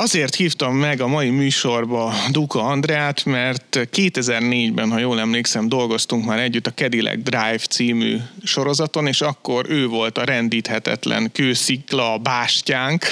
azért 0.00 0.34
hívtam 0.34 0.76
meg 0.76 1.00
a 1.00 1.06
mai 1.06 1.30
műsorba 1.30 2.14
Duka 2.30 2.62
Andrát, 2.62 3.24
mert 3.24 3.78
2004-ben, 3.92 4.90
ha 4.90 4.98
jól 4.98 5.20
emlékszem, 5.20 5.68
dolgoztunk 5.68 6.24
már 6.24 6.38
együtt 6.38 6.66
a 6.66 6.72
Cadillac 6.72 7.22
Drive 7.22 7.58
című 7.58 8.16
sorozaton, 8.42 9.06
és 9.06 9.20
akkor 9.20 9.66
ő 9.68 9.86
volt 9.86 10.18
a 10.18 10.24
rendíthetetlen 10.24 11.32
kőszikla 11.32 12.18
bástyánk, 12.18 13.04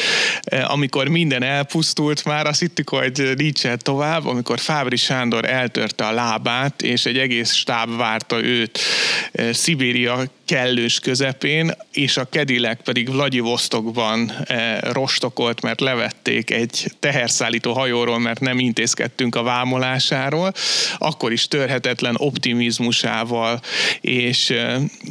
amikor 0.65 1.09
minden 1.09 1.43
elpusztult 1.43 2.25
már, 2.25 2.47
azt 2.47 2.61
hittük, 2.61 2.89
hogy 2.89 3.33
nincs 3.37 3.67
tovább, 3.77 4.27
amikor 4.27 4.59
Fábri 4.59 4.97
Sándor 4.97 5.45
eltörte 5.45 6.07
a 6.07 6.13
lábát, 6.13 6.83
és 6.83 7.07
egy 7.07 7.19
egész 7.19 7.53
stáb 7.53 7.97
várta 7.97 8.43
őt 8.43 8.79
Szibéria 9.51 10.25
kellős 10.45 11.01
közepén, 11.01 11.73
és 11.93 12.17
a 12.17 12.29
Cadillac 12.29 12.83
pedig 12.83 13.11
Vladivostokban 13.11 14.33
eh, 14.45 14.79
rostokolt, 14.81 15.63
mert 15.63 15.81
levették 15.81 16.51
egy 16.51 16.78
teherszállító 16.99 17.73
hajóról, 17.73 18.19
mert 18.19 18.41
nem 18.41 18.59
intézkedtünk 18.59 19.35
a 19.35 19.43
vámolásáról, 19.43 20.53
akkor 20.99 21.33
is 21.33 21.49
törhetetlen 21.49 22.15
optimizmusával 22.19 23.61
és 24.01 24.55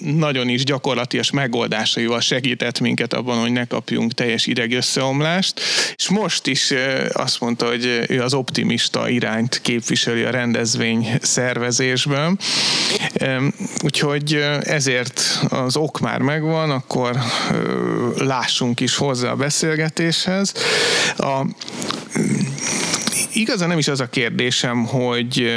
nagyon 0.03 0.49
is 0.49 0.63
gyakorlatias 0.63 1.31
megoldásaival 1.31 2.19
segített 2.19 2.79
minket 2.79 3.13
abban, 3.13 3.39
hogy 3.39 3.51
ne 3.51 3.65
kapjunk 3.65 4.13
teljes 4.13 4.45
idegösszeomlást, 4.45 5.61
és 5.95 6.09
most 6.09 6.47
is 6.47 6.73
azt 7.11 7.39
mondta, 7.39 7.67
hogy 7.67 8.05
ő 8.07 8.21
az 8.21 8.33
optimista 8.33 9.09
irányt 9.09 9.59
képviseli 9.61 10.23
a 10.23 10.29
rendezvény 10.29 11.07
szervezésben. 11.21 12.39
Úgyhogy 13.83 14.33
ezért 14.61 15.39
az 15.49 15.75
ok 15.75 15.99
már 15.99 16.19
megvan, 16.19 16.71
akkor 16.71 17.17
lássunk 18.17 18.79
is 18.79 18.95
hozzá 18.95 19.31
a 19.31 19.35
beszélgetéshez. 19.35 20.53
A, 21.17 21.45
e, 22.15 23.06
igazán 23.37 23.67
nem 23.67 23.77
is 23.77 23.87
az 23.87 23.99
a 23.99 24.09
kérdésem, 24.09 24.85
hogy 24.85 25.51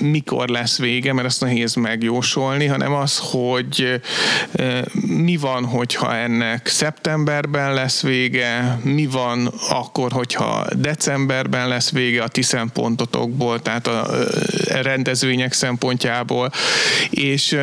mikor 0.00 0.48
lesz 0.48 0.78
vége, 0.78 1.12
mert 1.12 1.26
azt 1.26 1.40
nehéz 1.40 1.74
megjósolni, 1.74 2.66
hanem 2.66 2.92
az, 2.92 3.18
hogy 3.18 4.00
mi 5.06 5.36
van, 5.36 5.64
hogyha 5.64 6.14
ennek 6.14 6.66
szeptemberben 6.66 7.74
lesz 7.74 8.02
vége, 8.02 8.78
mi 8.82 9.06
van 9.06 9.46
akkor, 9.68 10.12
hogyha 10.12 10.66
decemberben 10.76 11.68
lesz 11.68 11.90
vége 11.90 12.22
a 12.22 12.28
ti 12.28 12.42
szempontotokból, 12.42 13.62
tehát 13.62 13.86
a 13.86 14.06
rendezvények 14.82 15.52
szempontjából, 15.52 16.50
és 17.10 17.56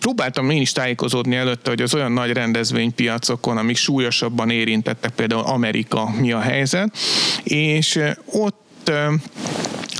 próbáltam 0.00 0.50
én 0.50 0.60
is 0.60 0.72
tájékozódni 0.72 1.36
előtte, 1.36 1.70
hogy 1.70 1.82
az 1.82 1.94
olyan 1.94 2.12
nagy 2.12 2.32
rendezvénypiacokon, 2.32 3.56
amik 3.56 3.76
súlyosabban 3.76 4.50
érintettek, 4.50 5.10
például 5.10 5.42
Amerika 5.42 6.10
mi 6.20 6.32
a 6.32 6.40
helyzet, 6.40 6.96
és 7.42 7.79
ott 8.26 8.90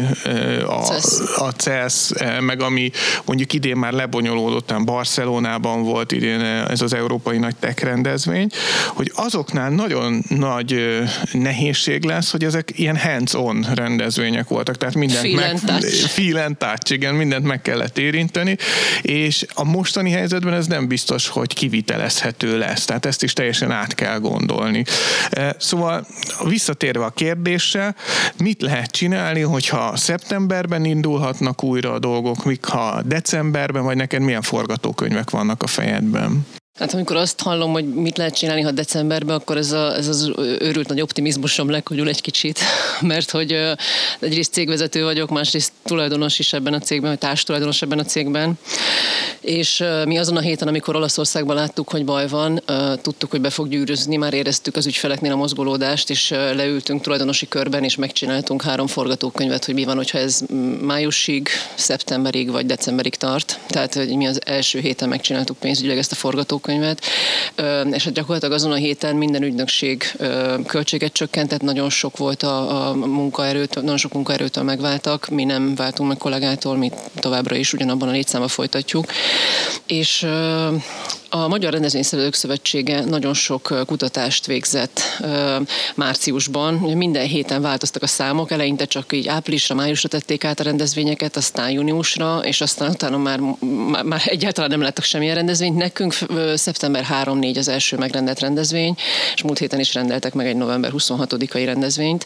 a, 0.66 0.96
a 1.36 1.52
CES, 1.52 2.12
meg 2.40 2.62
ami 2.62 2.92
mondjuk 3.26 3.54
idén 3.54 3.78
már 3.78 3.94
lebonyolódott, 3.94 4.74
Barcelonában 4.84 5.84
volt 5.84 6.12
idén 6.12 6.40
ez 6.42 6.82
az 6.82 6.94
európai 6.94 7.38
nagy 7.38 7.56
tech 7.56 7.84
rendezvény, 7.84 8.50
hogy 8.88 9.12
azoknál 9.16 9.70
nagyon 9.70 10.24
nagy 10.30 11.00
nehézség 11.32 12.04
lesz, 12.04 12.32
hogy 12.32 12.44
ezek 12.44 12.72
ilyen 12.76 12.98
hands-on 12.98 13.66
rendezvények 13.74 14.48
voltak, 14.48 14.78
tehát 14.78 14.96
mindent 14.96 15.22
feel 15.22 15.36
meg... 15.36 15.60
Touch. 15.60 16.08
Feel 16.08 16.56
touch, 16.58 16.92
igen, 16.92 17.16
mindent 17.16 17.46
meg 17.46 17.62
kellett 17.62 17.98
érinteni, 17.98 18.58
és 19.02 19.46
a 19.54 19.64
mostani 19.64 20.12
helyzetben 20.24 20.54
ez 20.54 20.68
nem 20.68 20.88
biztos, 20.88 21.28
hogy 21.28 21.54
kivitelezhető 21.54 22.58
lesz, 22.58 22.86
tehát 22.86 23.06
ezt 23.06 23.24
is 23.24 23.34
teljesen 23.34 23.72
át 23.72 23.96
kell 23.96 24.20
gondolni. 24.20 24.84
E, 25.30 25.56
szóval 25.60 26.08
visszatérve 26.44 27.06
a 27.06 27.10
kérdésre, 27.10 27.96
mit 28.38 28.62
lehet 28.62 28.92
csinálni, 28.92 29.42
hogyha 29.42 29.96
szeptemberben 29.96 30.86
indulhatnak 30.86 31.64
újra 31.64 31.94
a 31.94 32.00
dolgok, 32.00 32.46
míg 32.46 32.66
ha 32.66 33.02
decemberben, 33.02 33.84
vagy 33.84 33.96
neked 33.96 34.22
milyen 34.22 34.42
forgatókönyvek 34.42 35.30
vannak 35.30 35.64
a 35.64 35.68
fejedben? 35.68 36.46
Hát 36.80 36.94
amikor 36.94 37.16
azt 37.16 37.42
hallom, 37.42 37.72
hogy 37.72 37.94
mit 37.94 38.18
lehet 38.18 38.36
csinálni, 38.36 38.62
ha 38.62 38.72
decemberben, 38.72 39.36
akkor 39.36 39.58
ez, 39.58 39.72
a, 39.72 39.96
ez 39.96 40.08
az 40.08 40.32
őrült 40.38 40.88
nagy 40.88 41.02
optimizmusom 41.02 41.70
lekonyul 41.70 42.08
egy 42.08 42.22
kicsit, 42.22 42.60
mert 43.02 43.32
hogy 43.32 43.58
egyrészt 44.20 44.54
cégvezető 44.54 45.04
vagyok, 45.04 45.30
másrészt 45.30 45.72
tulajdonos 45.84 46.40
is 46.40 46.54
ebben 46.54 46.74
a 46.74 46.80
cégben, 46.80 47.10
vagy 47.10 47.20
társtulajdonos 47.20 47.82
ebben 47.82 48.00
a 48.00 48.04
cégben, 48.04 48.58
és 49.42 49.84
mi 50.06 50.18
azon 50.18 50.38
a 50.38 50.40
héten, 50.40 50.68
amikor 50.68 50.96
Olaszországban 50.96 51.56
láttuk, 51.56 51.90
hogy 51.90 52.06
baj 52.06 52.28
van, 52.28 52.64
tudtuk, 53.02 53.32
hogy 53.32 53.42
be 53.42 53.50
fog 53.50 53.70
gyűrűzni, 53.70 54.16
már 54.16 54.34
éreztük 54.34 54.76
az 54.76 54.86
ügyfeleknél 54.86 55.32
a 55.32 55.36
mozgolódást, 55.36 56.10
és 56.10 56.30
leültünk 56.30 57.02
tulajdonosi 57.02 57.48
körben, 57.48 57.84
és 57.84 57.96
megcsináltunk 57.96 58.62
három 58.62 58.88
forgatókönyvet, 58.88 59.66
hogy 59.66 59.74
mi 59.74 59.84
van, 59.84 59.96
hogyha 59.96 60.18
ez 60.18 60.42
májusig, 60.82 61.50
szeptemberig 61.76 62.52
vagy 62.52 62.66
decemberig 62.66 63.16
tart. 63.16 63.60
Tehát 63.68 63.94
hogy 63.94 64.16
mi 64.16 64.28
az 64.28 64.42
első 64.46 64.80
héten 64.80 65.10
megcsináltuk 65.10 65.58
pénzügyileg 65.58 65.98
ezt 65.98 66.12
a 66.12 66.16
forgatókönyvet, 66.16 66.62
forgatókönyvet, 66.64 67.02
és 67.94 68.04
hát 68.04 68.14
gyakorlatilag 68.14 68.54
azon 68.54 68.72
a 68.72 68.76
héten 68.76 69.16
minden 69.16 69.44
ügynökség 69.44 70.18
költséget 70.68 71.14
csökkentett, 71.14 71.62
nagyon 71.62 71.90
sok 71.90 72.18
volt 72.18 72.44
a, 72.44 72.88
a 72.90 72.94
munkaerőt, 72.94 73.76
nagyon 73.76 73.98
sok 73.98 74.14
munkaerőtől 74.14 74.64
megváltak, 74.64 75.28
mi 75.30 75.44
nem 75.44 75.76
váltunk 75.76 76.10
meg 76.10 76.18
kollégától, 76.18 76.78
mi 76.78 76.92
továbbra 77.16 77.56
is 77.56 77.74
ugyanabban 77.74 78.08
a 78.08 78.12
létszámban 78.12 78.50
folytatjuk, 78.50 79.06
és 79.86 80.28
a 81.36 81.48
Magyar 81.48 81.72
Rendezvényszervezők 81.72 82.34
Szövetsége 82.34 83.04
nagyon 83.06 83.34
sok 83.34 83.84
kutatást 83.86 84.46
végzett 84.46 85.02
márciusban. 85.96 86.74
Minden 86.74 87.26
héten 87.26 87.62
változtak 87.62 88.04
a 88.04 88.08
számok, 88.08 88.52
eleinte 88.52 88.86
csak 88.86 89.14
így 89.14 89.28
áprilisra, 89.28 89.76
májusra 89.76 90.10
tették 90.10 90.44
át 90.44 90.60
a 90.60 90.64
rendezvényeket, 90.64 91.36
aztán 91.36 91.70
júniusra, 91.70 92.40
és 92.44 92.62
aztán 92.62 92.90
utána 92.90 93.18
már, 93.18 93.40
már, 93.92 94.04
már 94.04 94.22
egyáltalán 94.26 94.70
nem 94.70 94.82
láttak 94.82 95.04
semmilyen 95.04 95.36
rendezvényt. 95.36 95.78
Nekünk 95.78 96.16
szeptember 96.58 97.08
3-4 97.24 97.58
az 97.58 97.68
első 97.68 97.98
megrendelt 97.98 98.40
rendezvény, 98.40 98.96
és 99.36 99.42
múlt 99.42 99.58
héten 99.58 99.80
is 99.80 99.94
rendeltek 99.94 100.34
meg 100.34 100.48
egy 100.48 100.56
november 100.56 100.92
26-ai 100.98 101.62
rendezvényt. 101.66 102.26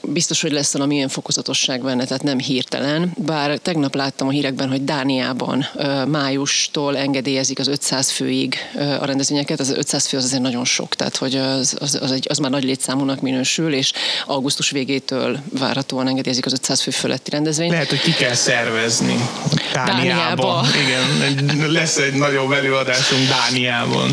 Biztos, 0.00 0.42
hogy 0.42 0.52
lesz 0.52 0.72
valamilyen 0.72 1.08
fokozatosság 1.08 1.82
benne, 1.82 2.04
tehát 2.04 2.22
nem 2.22 2.38
hirtelen, 2.38 3.12
bár 3.16 3.58
tegnap 3.58 3.94
láttam 3.94 4.28
a 4.28 4.30
hírekben, 4.30 4.68
hogy 4.68 4.84
Dániában 4.84 5.66
májustól 6.08 6.96
engedélyezik 6.96 7.58
az 7.58 7.68
500 7.68 8.10
főig 8.10 8.56
a 9.00 9.04
rendezvényeket, 9.04 9.60
az 9.60 9.70
500 9.70 10.06
fő 10.06 10.16
az 10.16 10.24
azért 10.24 10.42
nagyon 10.42 10.64
sok, 10.64 10.94
tehát 10.94 11.16
hogy 11.16 11.34
az, 11.34 11.76
az, 11.80 11.98
az, 12.02 12.12
egy, 12.12 12.26
az 12.28 12.38
már 12.38 12.50
nagy 12.50 12.64
létszámúnak 12.64 13.20
minősül, 13.20 13.74
és 13.74 13.92
augusztus 14.26 14.70
végétől 14.70 15.38
várhatóan 15.58 16.08
engedélyezik 16.08 16.46
az 16.46 16.52
500 16.52 16.80
fő 16.80 16.90
fölötti 16.90 17.30
rendezvényt. 17.30 17.70
Lehet, 17.70 17.88
hogy 17.88 18.00
ki 18.00 18.12
kell 18.12 18.34
szervezni. 18.34 19.28
Dániában. 19.72 19.96
Dániába. 19.96 20.64
Igen, 20.82 21.70
lesz 21.70 21.96
egy 21.96 22.14
nagyobb 22.14 22.52
előadásunk 22.82 23.28
Dániában. 23.28 24.10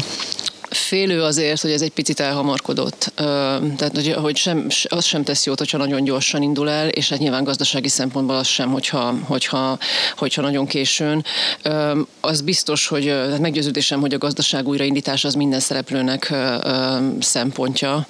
Félő 0.69 1.21
azért, 1.21 1.61
hogy 1.61 1.71
ez 1.71 1.81
egy 1.81 1.91
picit 1.91 2.19
elhamarkodott. 2.19 3.11
Tehát, 3.15 3.91
hogy, 3.93 4.13
hogy 4.13 4.37
sem, 4.37 4.67
az 4.83 5.05
sem 5.05 5.23
tesz 5.23 5.45
jót, 5.45 5.57
hogyha 5.57 5.77
nagyon 5.77 6.03
gyorsan 6.03 6.41
indul 6.41 6.69
el, 6.69 6.87
és 6.87 7.09
hát 7.09 7.19
nyilván 7.19 7.43
gazdasági 7.43 7.87
szempontból 7.87 8.35
az 8.35 8.47
sem, 8.47 8.71
hogyha, 8.71 9.15
hogyha, 9.23 9.77
hogyha 10.17 10.41
nagyon 10.41 10.65
későn. 10.65 11.25
Az 12.21 12.41
biztos, 12.41 12.87
hogy 12.87 13.07
hát 13.07 13.39
meggyőződésem, 13.39 13.99
hogy 13.99 14.13
a 14.13 14.17
gazdaság 14.17 14.67
újraindítása 14.67 15.27
az 15.27 15.33
minden 15.33 15.59
szereplőnek 15.59 16.33
szempontja. 17.19 18.07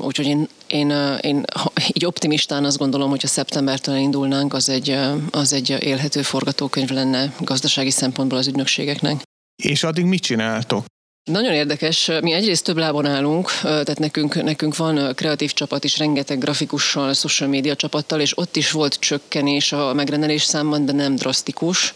Úgyhogy 0.00 0.26
én 0.26 0.48
én, 0.74 0.90
én 1.20 1.44
így 1.92 2.04
optimistán 2.04 2.64
azt 2.64 2.78
gondolom, 2.78 3.10
hogy 3.10 3.20
a 3.22 3.26
szeptembertől 3.26 3.96
indulnánk, 3.96 4.54
az 4.54 4.68
egy, 4.68 4.98
az 5.30 5.52
egy 5.52 5.70
élhető 5.70 6.22
forgatókönyv 6.22 6.88
lenne 6.88 7.34
gazdasági 7.40 7.90
szempontból 7.90 8.38
az 8.38 8.46
ügynökségeknek. 8.46 9.22
És 9.62 9.84
addig 9.84 10.04
mit 10.04 10.22
csináltok? 10.22 10.84
Nagyon 11.32 11.52
érdekes. 11.52 12.10
Mi 12.20 12.32
egyrészt 12.32 12.64
több 12.64 12.76
lábon 12.76 13.06
állunk, 13.06 13.50
tehát 13.62 13.98
nekünk, 13.98 14.42
nekünk 14.42 14.76
van 14.76 15.14
kreatív 15.14 15.52
csapat 15.52 15.84
is, 15.84 15.98
rengeteg 15.98 16.38
grafikussal, 16.38 17.12
social 17.12 17.48
media 17.48 17.76
csapattal, 17.76 18.20
és 18.20 18.38
ott 18.38 18.56
is 18.56 18.70
volt 18.70 18.94
csökkenés 18.98 19.72
a 19.72 19.94
megrendelés 19.94 20.42
számban, 20.42 20.84
de 20.84 20.92
nem 20.92 21.14
drasztikus. 21.14 21.94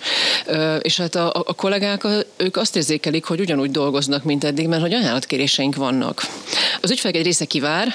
És 0.80 0.96
hát 0.96 1.14
a, 1.14 1.32
a 1.46 1.54
kollégák, 1.54 2.06
ők 2.36 2.56
azt 2.56 2.76
érzékelik, 2.76 3.24
hogy 3.24 3.40
ugyanúgy 3.40 3.70
dolgoznak, 3.70 4.24
mint 4.24 4.44
eddig, 4.44 4.68
mert 4.68 4.82
hogy 4.82 4.92
ajánlatkéréseink 4.92 5.74
vannak. 5.74 6.22
Az 6.80 6.90
ügyfelek 6.90 7.16
egy 7.16 7.24
része 7.24 7.44
kivár, 7.44 7.94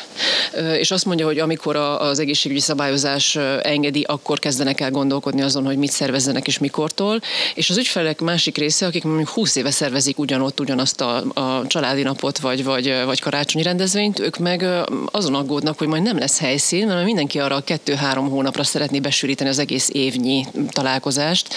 és 0.77 0.91
azt 0.91 1.05
mondja, 1.05 1.25
hogy 1.25 1.39
amikor 1.39 1.75
az 1.75 2.19
egészségügyi 2.19 2.59
szabályozás 2.59 3.35
engedi, 3.61 4.01
akkor 4.01 4.39
kezdenek 4.39 4.79
el 4.79 4.91
gondolkodni 4.91 5.41
azon, 5.41 5.65
hogy 5.65 5.77
mit 5.77 5.91
szervezzenek 5.91 6.47
és 6.47 6.57
mikortól. 6.57 7.21
És 7.55 7.69
az 7.69 7.77
ügyfelek 7.77 8.21
másik 8.21 8.57
része, 8.57 8.85
akik 8.85 9.03
mondjuk 9.03 9.29
20 9.29 9.55
éve 9.55 9.71
szervezik 9.71 10.19
ugyanott 10.19 10.59
ugyanazt 10.59 11.01
a 11.01 11.22
a, 11.33 11.67
családi 11.67 12.01
napot, 12.01 12.39
vagy, 12.39 12.63
vagy, 12.63 12.93
vagy 13.05 13.19
karácsonyi 13.19 13.63
rendezvényt, 13.63 14.19
ők 14.19 14.37
meg 14.37 14.65
azon 15.11 15.35
aggódnak, 15.35 15.77
hogy 15.77 15.87
majd 15.87 16.03
nem 16.03 16.17
lesz 16.17 16.39
helyszín, 16.39 16.87
mert 16.87 17.05
mindenki 17.05 17.39
arra 17.39 17.55
a 17.55 17.61
kettő-három 17.61 18.29
hónapra 18.29 18.63
szeretné 18.63 18.99
besűríteni 18.99 19.49
az 19.49 19.59
egész 19.59 19.89
évnyi 19.91 20.45
találkozást, 20.69 21.53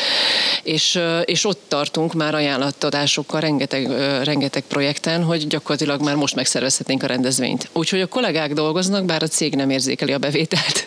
és, 0.63 1.01
és 1.25 1.45
ott 1.45 1.61
tartunk 1.69 2.15
már 2.15 2.35
ajánlatadásokkal 2.35 3.41
rengeteg, 3.41 3.91
rengeteg 4.25 4.63
projekten, 4.69 5.23
hogy 5.23 5.47
gyakorlatilag 5.47 6.03
már 6.03 6.15
most 6.15 6.35
megszervezhetnénk 6.35 7.03
a 7.03 7.07
rendezvényt. 7.07 7.69
Úgyhogy 7.73 8.01
a 8.01 8.07
kollégák 8.07 8.53
dolgoznak, 8.53 9.05
bár 9.05 9.23
a 9.23 9.29
cég 9.29 9.55
nem 9.55 9.71
érzékeli 9.71 10.13
a 10.13 10.19
bevételt 10.19 10.87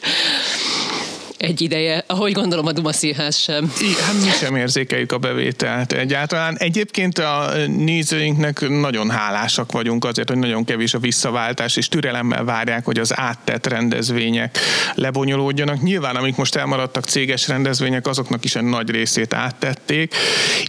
egy 1.40 1.62
ideje, 1.62 2.04
ahogy 2.08 2.32
gondolom 2.32 2.66
a 2.66 2.72
Duma 2.72 2.94
Színház 2.94 3.38
sem. 3.38 3.74
I, 3.82 4.04
hát 4.06 4.14
mi 4.24 4.30
sem 4.30 4.56
érzékeljük 4.56 5.12
a 5.12 5.18
bevételt 5.18 5.92
egyáltalán. 5.92 6.58
Egyébként 6.58 7.18
a 7.18 7.52
nézőinknek 7.68 8.70
nagyon 8.70 9.10
hálásak 9.10 9.72
vagyunk 9.72 10.06
azért, 10.06 10.30
hogy 10.30 10.38
nagyon 10.38 10.66
kevés 10.66 10.94
a 10.94 11.00
visszaváltás, 11.00 11.76
és 11.76 11.88
türelemmel 11.88 12.44
várják, 12.44 12.86
hogy 12.86 13.00
az 13.00 13.18
áttett 13.18 13.68
rendezvények 13.68 14.58
lebonyolódjanak. 14.96 15.82
Nyilván, 15.82 16.16
amik 16.16 16.36
most 16.36 16.56
elmaradtak 16.56 17.04
céges 17.04 17.48
rendezvények, 17.48 18.08
azoknak 18.08 18.46
is 18.46 18.56
egy 18.56 18.64
nagy 18.64 18.90
részét 18.90 19.34
áttették, 19.34 20.16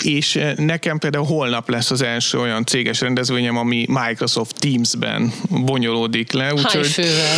és 0.05 0.39
nekem 0.57 0.99
például 0.99 1.27
holnap 1.27 1.69
lesz 1.69 1.91
az 1.91 2.03
első 2.03 2.39
olyan 2.39 2.65
céges 2.65 3.01
rendezvényem, 3.01 3.57
ami 3.57 3.87
Microsoft 3.89 4.59
Teams-ben 4.59 5.33
bonyolódik 5.49 6.33
le. 6.33 6.55
Úgyhogy 6.55 6.95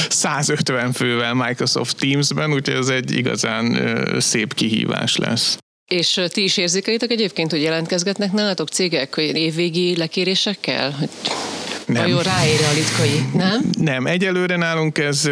150 0.08 0.92
fővel 0.92 1.34
Microsoft 1.34 1.96
Teams-ben, 1.96 2.52
úgyhogy 2.52 2.76
ez 2.76 2.88
egy 2.88 3.20
igazán 3.22 3.64
szép 4.20 4.54
kihívás 4.54 5.16
lesz. 5.16 5.58
És 5.90 6.20
ti 6.28 6.42
is 6.42 6.56
érzékelitek 6.56 7.10
egyébként, 7.10 7.50
hogy 7.50 7.62
jelentkezgetnek 7.62 8.32
nálatok 8.32 8.68
cégek 8.68 9.14
évvégi 9.16 9.96
lekérésekkel? 9.96 10.90
Hogy 10.90 11.08
nem. 11.86 12.02
Vajon 12.02 12.22
ráér 12.22 12.60
a 12.70 12.74
litkai, 12.74 13.26
nem? 13.34 13.60
Nem, 13.78 14.06
egyelőre 14.06 14.56
nálunk 14.56 14.98
ez 14.98 15.30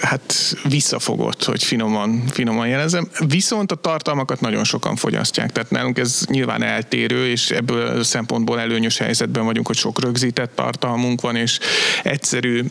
hát 0.00 0.56
visszafogott, 0.68 1.44
hogy 1.44 1.64
finoman, 1.64 2.22
finoman 2.30 2.68
jelezem. 2.68 3.08
Viszont 3.26 3.72
a 3.72 3.74
tartalmakat 3.74 4.40
nagyon 4.40 4.64
sokan 4.64 4.96
fogyasztják, 4.96 5.52
tehát 5.52 5.70
nálunk 5.70 5.98
ez 5.98 6.24
nyilván 6.30 6.62
eltérő, 6.62 7.26
és 7.30 7.50
ebből 7.50 8.04
szempontból 8.04 8.60
előnyös 8.60 8.98
helyzetben 8.98 9.44
vagyunk, 9.44 9.66
hogy 9.66 9.76
sok 9.76 10.00
rögzített 10.00 10.54
tartalmunk 10.54 11.20
van, 11.20 11.36
és 11.36 11.58
egyszerű 12.02 12.64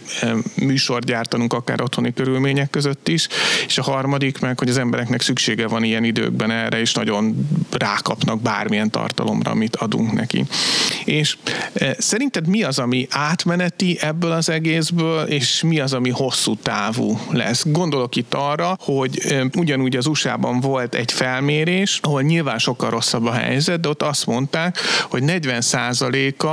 műsor 0.56 1.02
gyártanunk 1.04 1.54
akár 1.54 1.82
otthoni 1.82 2.14
körülmények 2.14 2.70
között 2.70 3.08
is, 3.08 3.28
és 3.68 3.78
a 3.78 3.84
harmadik 3.84 4.40
meg, 4.40 4.60
hogy 4.60 4.70
az 4.70 4.78
embereknek 4.78 5.22
szüksége 5.22 5.68
van 5.68 5.84
ilyen 5.84 6.04
időkben 6.04 6.52
erre, 6.52 6.80
és 6.80 6.94
nagyon 6.94 7.48
rákapnak 7.72 8.42
bármilyen 8.42 8.92
tartalomra, 8.92 9.52
amit 9.52 9.76
adunk 9.76 10.12
neki. 10.12 10.46
És 11.06 11.38
szerinted 11.98 12.47
mi 12.48 12.64
az, 12.64 12.80
ami 12.80 13.08
átmeneti 13.10 13.98
ebből 14.02 14.32
az 14.32 14.50
egészből, 14.50 15.24
és 15.24 15.64
mi 15.64 15.80
az, 15.80 15.94
ami 15.94 16.10
hosszú 16.10 16.56
távú 16.56 17.20
lesz. 17.32 17.64
Gondolok 17.66 18.16
itt 18.16 18.34
arra, 18.34 18.78
hogy 18.80 19.38
ugyanúgy 19.58 19.96
az 19.96 20.06
USA-ban 20.06 20.60
volt 20.60 20.96
egy 20.96 21.12
felmérés, 21.12 22.00
ahol 22.02 22.22
nyilván 22.22 22.58
sokkal 22.58 22.90
rosszabb 22.90 23.26
a 23.26 23.32
helyzet, 23.32 23.80
de 23.80 23.90
ott 23.90 24.02
azt 24.02 24.26
mondták, 24.26 24.78
hogy 25.10 25.24
40%-a 25.26 26.46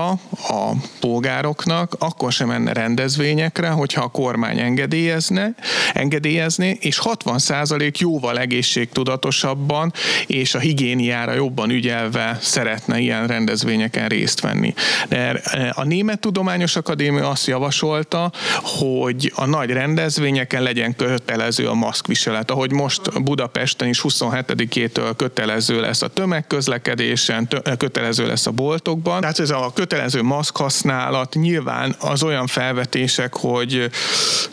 a 0.53 0.75
polgároknak 1.01 1.97
akkor 1.99 2.33
sem 2.33 2.49
menne 2.49 2.73
rendezvényekre, 2.73 3.69
hogyha 3.69 4.03
a 4.03 4.09
kormány 4.09 4.59
engedélyezne, 4.59 5.55
engedélyezné, 5.93 6.79
és 6.81 7.01
60% 7.05 7.99
jóval 7.99 8.39
egészségtudatosabban 8.39 9.93
és 10.27 10.55
a 10.55 10.59
higiéniára 10.59 11.33
jobban 11.33 11.71
ügyelve 11.71 12.39
szeretne 12.41 12.99
ilyen 12.99 13.27
rendezvényeken 13.27 14.09
részt 14.09 14.41
venni. 14.41 14.75
De 15.09 15.41
a 15.73 15.84
Német 15.85 16.21
Tudományos 16.21 16.77
Akadémia 16.77 17.31
azt 17.31 17.47
javasolta, 17.47 18.33
hogy 18.63 19.33
a 19.35 19.47
nagy 19.47 19.71
rendezvényeken 19.71 20.63
legyen 20.63 20.97
kötelező 20.97 21.67
a 21.69 21.75
maszkviselet, 21.75 22.51
ahogy 22.51 22.73
most 22.73 23.23
Budapesten 23.23 23.89
is 23.89 24.01
27-től 24.03 25.13
kötelező 25.17 25.81
lesz 25.81 26.03
a 26.03 26.09
tömegközlekedésen, 26.09 27.49
kötelező 27.79 28.27
lesz 28.27 28.47
a 28.47 28.51
boltokban. 28.51 29.21
Tehát 29.21 29.39
ez 29.39 29.51
a 29.51 29.71
kötelező 29.75 30.23
maszk 30.23 30.57
használat 30.57 31.35
nyilván 31.35 31.95
az 31.99 32.23
olyan 32.23 32.47
felvetések, 32.47 33.35
hogy 33.35 33.91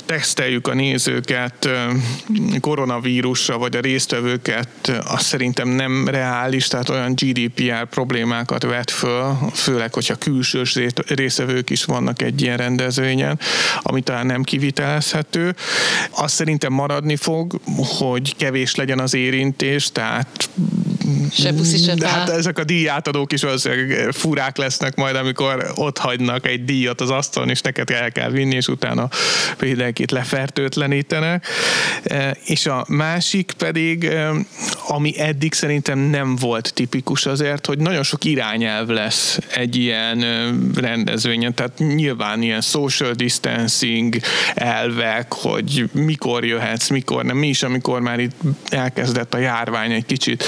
teszteljük 0.05 0.67
a 0.67 0.73
nézőket 0.73 1.69
koronavírusra, 2.59 3.57
vagy 3.57 3.75
a 3.75 3.79
résztvevőket, 3.79 4.91
azt 5.05 5.25
szerintem 5.25 5.67
nem 5.67 6.07
reális, 6.07 6.67
tehát 6.67 6.89
olyan 6.89 7.13
GDPR 7.13 7.85
problémákat 7.89 8.63
vet 8.63 8.91
föl, 8.91 9.37
főleg, 9.53 9.93
hogyha 9.93 10.15
külsős 10.15 10.75
részevők 11.21 11.69
is 11.69 11.83
vannak 11.85 12.21
egy 12.21 12.41
ilyen 12.41 12.57
rendezvényen, 12.57 13.39
ami 13.81 14.01
talán 14.01 14.25
nem 14.25 14.43
kivitelezhető. 14.43 15.55
Azt 16.09 16.33
szerintem 16.33 16.73
maradni 16.73 17.15
fog, 17.15 17.59
hogy 17.97 18.35
kevés 18.35 18.75
legyen 18.75 18.99
az 18.99 19.13
érintés, 19.13 19.91
tehát 19.91 20.49
se 21.31 21.53
puszi, 21.53 21.77
se 21.77 21.93
De 21.93 22.07
hát 22.07 22.29
ezek 22.29 22.59
a 22.59 22.63
díjátadók 22.63 23.33
is 23.33 23.41
valószínűleg 23.41 24.11
furák 24.11 24.57
lesznek 24.57 24.95
majd, 24.95 25.15
amikor 25.15 25.71
ott 25.75 25.97
hagynak 25.97 26.47
egy 26.47 26.65
díjat 26.65 27.01
az 27.01 27.09
asztalon, 27.09 27.49
és 27.49 27.61
neked 27.61 27.89
el 27.89 28.11
kell 28.11 28.29
vinni, 28.29 28.55
és 28.55 28.67
utána 28.67 29.09
mindenkit 29.59 30.11
lefertőtlenítenek. 30.11 31.47
E, 32.03 32.37
és 32.45 32.65
a 32.65 32.85
másik 32.87 33.53
pedig, 33.57 34.03
e, 34.03 34.31
ami 34.87 35.19
eddig 35.19 35.53
szerintem 35.53 35.99
nem 35.99 36.35
volt 36.35 36.73
tipikus 36.73 37.25
azért, 37.25 37.65
hogy 37.65 37.77
nagyon 37.77 38.03
sok 38.03 38.23
irányelv 38.23 38.87
lesz 38.87 39.39
egy 39.55 39.75
ilyen 39.75 40.23
e, 40.23 40.51
rendezvényen, 40.75 41.53
tehát 41.53 41.77
nyilván 41.77 42.41
ilyen 42.41 42.61
social 42.61 43.13
distancing 43.13 44.15
elvek, 44.53 45.33
hogy 45.33 45.89
mikor 45.91 46.45
jöhetsz, 46.45 46.89
mikor 46.89 47.23
nem. 47.23 47.37
Mi 47.37 47.47
is, 47.47 47.63
amikor 47.63 48.01
már 48.01 48.19
itt 48.19 48.35
elkezdett 48.69 49.33
a 49.33 49.37
járvány 49.37 49.91
egy 49.91 50.05
kicsit 50.05 50.43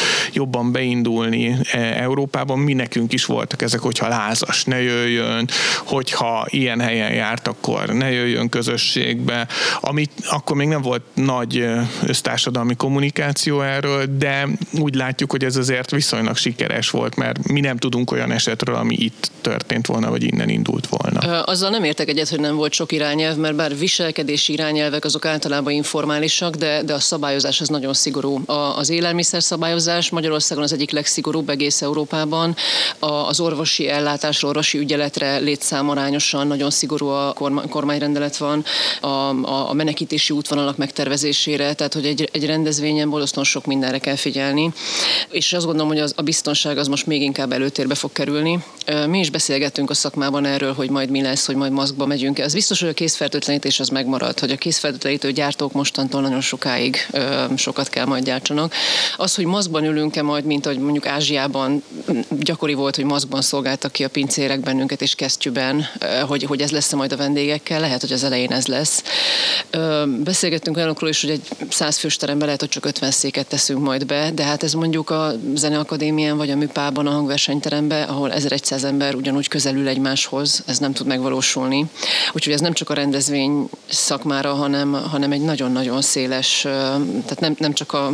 jobban 0.54 0.72
beindulni 0.72 1.58
e, 1.72 1.78
Európában, 1.78 2.60
mi 2.60 2.74
nekünk 2.74 3.14
is 3.14 3.26
voltak 3.26 3.62
ezek, 3.62 3.80
hogyha 3.80 4.08
lázas, 4.08 4.64
ne 4.64 4.82
jöjjön, 4.82 5.48
hogyha 5.78 6.46
ilyen 6.50 6.80
helyen 6.80 7.14
járt, 7.14 7.48
akkor 7.48 7.90
ne 7.90 8.12
jöjjön 8.12 8.50
közösségbe, 8.50 9.48
amit 9.82 10.12
akkor 10.30 10.56
még 10.56 10.68
nem 10.68 10.82
volt 10.82 11.02
nagy 11.14 11.58
e, 11.58 11.90
össztársadalmi 12.06 12.76
kommunikáció 12.76 13.62
erről, 13.62 14.06
de 14.18 14.48
úgy 14.80 14.96
látjuk, 14.96 15.32
hogy 15.32 15.44
ez 15.44 15.56
azért 15.56 15.92
viszonylag 15.92 16.36
sikeres 16.36 16.90
volt, 16.90 17.16
mert 17.16 17.48
mi 17.48 17.60
nem 17.60 17.78
tudunk 17.78 18.12
olyan 18.12 18.32
esetről, 18.32 18.76
ami 18.76 18.96
itt 18.96 19.32
történt 19.44 19.88
volna, 19.88 20.10
vagy 20.10 20.24
innen 20.24 20.50
indult 20.50 20.88
volna. 20.88 21.44
Azzal 21.44 21.70
nem 21.70 21.84
értek 21.84 22.10
egyet, 22.10 22.30
hogy 22.30 22.40
nem 22.40 22.56
volt 22.56 22.74
sok 22.74 22.92
irányelv, 22.92 23.38
mert 23.38 23.56
bár 23.56 23.78
viselkedési 23.78 24.54
irányelvek 24.54 25.06
azok 25.06 25.26
általában 25.26 25.74
informálisak, 25.74 26.56
de, 26.56 26.84
de 26.84 26.94
a 26.94 27.00
szabályozás 27.00 27.62
az 27.62 27.68
nagyon 27.68 27.94
szigorú. 27.94 28.42
A, 28.46 28.78
az 28.78 28.90
élelmiszer 28.90 29.44
szabályozás 29.44 30.10
Magyarországon 30.10 30.64
az 30.64 30.74
egyik 30.74 30.92
legszigorúbb 30.92 31.50
egész 31.50 31.82
Európában. 31.82 32.56
A, 33.00 33.12
az 33.12 33.40
orvosi 33.40 33.88
ellátásra, 33.88 34.48
orvosi 34.48 34.78
ügyeletre 34.78 35.38
létszámarányosan 35.38 36.48
nagyon 36.48 36.70
szigorú 36.70 37.08
a 37.08 37.34
kormányrendelet 37.70 38.38
van, 38.38 38.64
a, 39.02 39.08
a, 39.08 39.70
a 39.70 39.74
menekítési 39.74 40.34
útvonalak 40.34 40.78
megtervezésére, 40.78 41.74
tehát 41.74 41.94
hogy 41.94 42.06
egy, 42.06 42.30
egy 42.32 42.46
rendezvényen 42.46 43.10
borzasztóan 43.10 43.46
sok 43.46 43.66
mindenre 43.66 43.98
kell 43.98 44.16
figyelni. 44.16 44.74
És 45.30 45.54
azt 45.54 45.66
gondolom, 45.66 45.90
hogy 45.90 46.00
az, 46.00 46.14
a 46.16 46.22
biztonság 46.22 46.78
az 46.78 46.88
most 46.88 47.06
még 47.06 47.22
inkább 47.22 47.52
előtérbe 47.52 47.96
fog 47.96 48.12
kerülni. 48.12 48.64
Mi 49.08 49.20
is 49.20 49.30
beszélgettünk 49.34 49.90
a 49.90 49.94
szakmában 49.94 50.46
erről, 50.46 50.74
hogy 50.74 50.90
majd 50.90 51.10
mi 51.10 51.22
lesz, 51.22 51.46
hogy 51.46 51.56
majd 51.56 51.72
maszkba 51.72 52.06
megyünk. 52.06 52.40
Ez 52.40 52.54
biztos, 52.54 52.80
hogy 52.80 52.90
a 52.90 52.94
készfertőtlenítés 52.94 53.80
az 53.80 53.90
megmarad, 53.90 54.40
hogy 54.40 54.52
a 54.52 54.56
készfertőtlenítő 54.56 55.32
gyártók 55.32 55.72
mostantól 55.72 56.22
nagyon 56.22 56.42
sokáig 56.42 57.08
ö, 57.12 57.44
sokat 57.56 57.90
kell 57.90 58.06
majd 58.06 58.24
gyártsanak. 58.24 58.74
Az, 59.18 59.36
hogy 59.36 59.46
maszkban 59.46 59.84
ülünk-e 59.84 60.22
majd, 60.22 60.46
mint 60.46 60.66
ahogy 60.66 60.80
mondjuk 60.80 61.06
Ázsiában 61.06 61.84
gyakori 62.30 62.74
volt, 62.74 62.96
hogy 62.96 63.06
maszkban 63.06 63.42
szolgáltak 63.42 63.92
ki 63.92 64.04
a 64.04 64.10
pincérek 64.10 64.60
bennünket 64.60 65.02
és 65.02 65.16
kesztyűben, 65.16 65.86
hogy, 66.28 66.44
hogy 66.44 66.62
ez 66.62 66.72
lesz 66.72 66.94
majd 66.94 67.12
a 67.12 67.18
vendégekkel, 67.18 67.80
lehet, 67.80 68.02
hogy 68.02 68.12
az 68.12 68.24
elején 68.24 68.52
ez 68.52 68.68
lesz. 68.68 69.04
Beszélgettünk 70.24 70.78
olyanokról 70.78 71.10
is, 71.10 71.22
hogy 71.22 71.30
egy 71.30 71.48
százfős 71.70 72.16
teremben 72.16 72.46
lehet, 72.46 72.62
hogy 72.62 72.70
csak 72.70 72.86
50 72.86 73.12
széket 73.12 73.48
teszünk 73.48 73.82
majd 73.82 74.06
be, 74.06 74.32
de 74.32 74.44
hát 74.44 74.64
ez 74.64 74.74
mondjuk 74.74 75.10
a 75.10 75.34
Zeneakadémián 75.56 76.38
vagy 76.38 76.50
a 76.50 76.56
Műpában, 76.56 77.08
a 77.08 77.12
hangversenyteremben, 77.12 78.10
ahol 78.10 78.32
1100 78.32 78.84
ember 78.84 79.16
ugyanúgy 79.24 79.48
közelül 79.48 79.88
egymáshoz, 79.88 80.64
ez 80.66 80.78
nem 80.78 80.94
tud 80.94 81.08
megvalósulni. 81.08 81.86
Úgyhogy 82.32 82.54
ez 82.54 82.60
nem 82.60 82.74
csak 82.74 82.90
a 82.90 82.94
rendezvény 82.94 83.70
szakmára, 83.90 84.54
hanem, 84.54 84.94
hanem 84.94 85.32
egy 85.32 85.42
nagyon-nagyon 85.42 86.02
széles, 86.02 86.62
tehát 86.62 87.40
nem, 87.40 87.56
nem 87.58 87.74
csak 87.74 87.94
a 87.94 88.12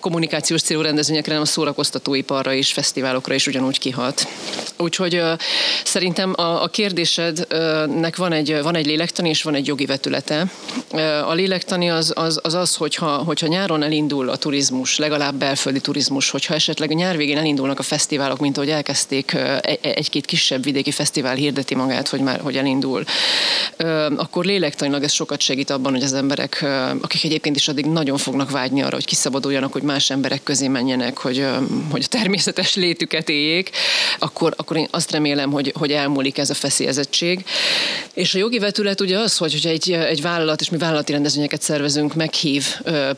kommunikációs 0.00 0.62
célú 0.62 0.80
rendezvényekre, 0.80 1.30
hanem 1.32 1.46
a 1.46 1.50
szórakoztatóiparra 1.50 2.52
is, 2.52 2.72
fesztiválokra 2.72 3.34
is 3.34 3.46
ugyanúgy 3.46 3.78
kihat. 3.78 4.28
Úgyhogy 4.78 5.22
szerintem 5.84 6.32
a, 6.36 6.62
a 6.62 6.68
kérdésednek 6.68 8.16
van 8.16 8.32
egy, 8.32 8.62
van 8.62 8.76
egy 8.76 8.86
lélektani 8.86 9.28
és 9.28 9.42
van 9.42 9.54
egy 9.54 9.66
jogi 9.66 9.86
vetülete. 9.86 10.46
A 11.26 11.32
lélektani 11.32 11.90
az 11.90 12.12
az, 12.14 12.40
az, 12.42 12.54
az 12.54 12.76
hogyha, 12.76 13.16
hogyha 13.16 13.46
nyáron 13.46 13.82
elindul 13.82 14.28
a 14.28 14.36
turizmus, 14.36 14.98
legalább 14.98 15.34
belföldi 15.34 15.80
turizmus, 15.80 16.30
hogyha 16.30 16.54
esetleg 16.54 16.90
a 16.90 16.94
nyár 16.94 17.16
végén 17.16 17.38
elindulnak 17.38 17.78
a 17.78 17.82
fesztiválok, 17.82 18.38
mint 18.38 18.56
ahogy 18.56 18.70
elkezdték, 18.70 19.36
egy-két 19.80 20.26
kisebb 20.42 20.64
vidéki 20.64 20.90
fesztivál 20.90 21.34
hirdeti 21.34 21.74
magát, 21.74 22.08
hogy 22.08 22.20
már 22.20 22.40
hogy 22.40 22.56
elindul, 22.56 23.04
akkor 24.16 24.44
lélektanilag 24.44 25.02
ez 25.02 25.12
sokat 25.12 25.40
segít 25.40 25.70
abban, 25.70 25.92
hogy 25.92 26.02
az 26.02 26.12
emberek, 26.12 26.64
akik 27.00 27.24
egyébként 27.24 27.56
is 27.56 27.68
addig 27.68 27.86
nagyon 27.86 28.16
fognak 28.16 28.50
vágyni 28.50 28.82
arra, 28.82 28.94
hogy 28.94 29.04
kiszabaduljanak, 29.04 29.72
hogy 29.72 29.82
más 29.82 30.10
emberek 30.10 30.42
közé 30.42 30.68
menjenek, 30.68 31.18
hogy, 31.18 31.46
hogy 31.90 32.02
a 32.04 32.08
természetes 32.08 32.74
létüket 32.74 33.28
éljék, 33.28 33.70
akkor, 34.18 34.54
akkor 34.56 34.76
én 34.76 34.88
azt 34.90 35.10
remélem, 35.10 35.50
hogy, 35.50 35.72
hogy 35.78 35.90
elmúlik 35.92 36.38
ez 36.38 36.50
a 36.50 36.54
feszélyezettség. 36.54 37.44
És 38.14 38.34
a 38.34 38.38
jogi 38.38 38.58
vetület 38.58 39.00
ugye 39.00 39.18
az, 39.18 39.36
hogy, 39.36 39.52
hogy 39.52 39.66
egy, 39.66 39.92
egy 39.92 40.22
vállalat, 40.22 40.60
és 40.60 40.70
mi 40.70 40.78
vállalati 40.78 41.12
rendezvényeket 41.12 41.62
szervezünk, 41.62 42.14
meghív 42.14 42.66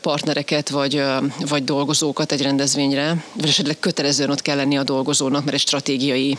partnereket 0.01 0.69
vagy, 0.69 1.03
vagy 1.49 1.63
dolgozókat 1.63 2.31
egy 2.31 2.41
rendezvényre, 2.41 3.23
vagy 3.33 3.49
esetleg 3.49 3.79
kötelezően 3.79 4.29
ott 4.29 4.41
kell 4.41 4.55
lenni 4.55 4.77
a 4.77 4.83
dolgozónak, 4.83 5.43
mert 5.43 5.55
egy 5.55 5.61
stratégiai 5.61 6.37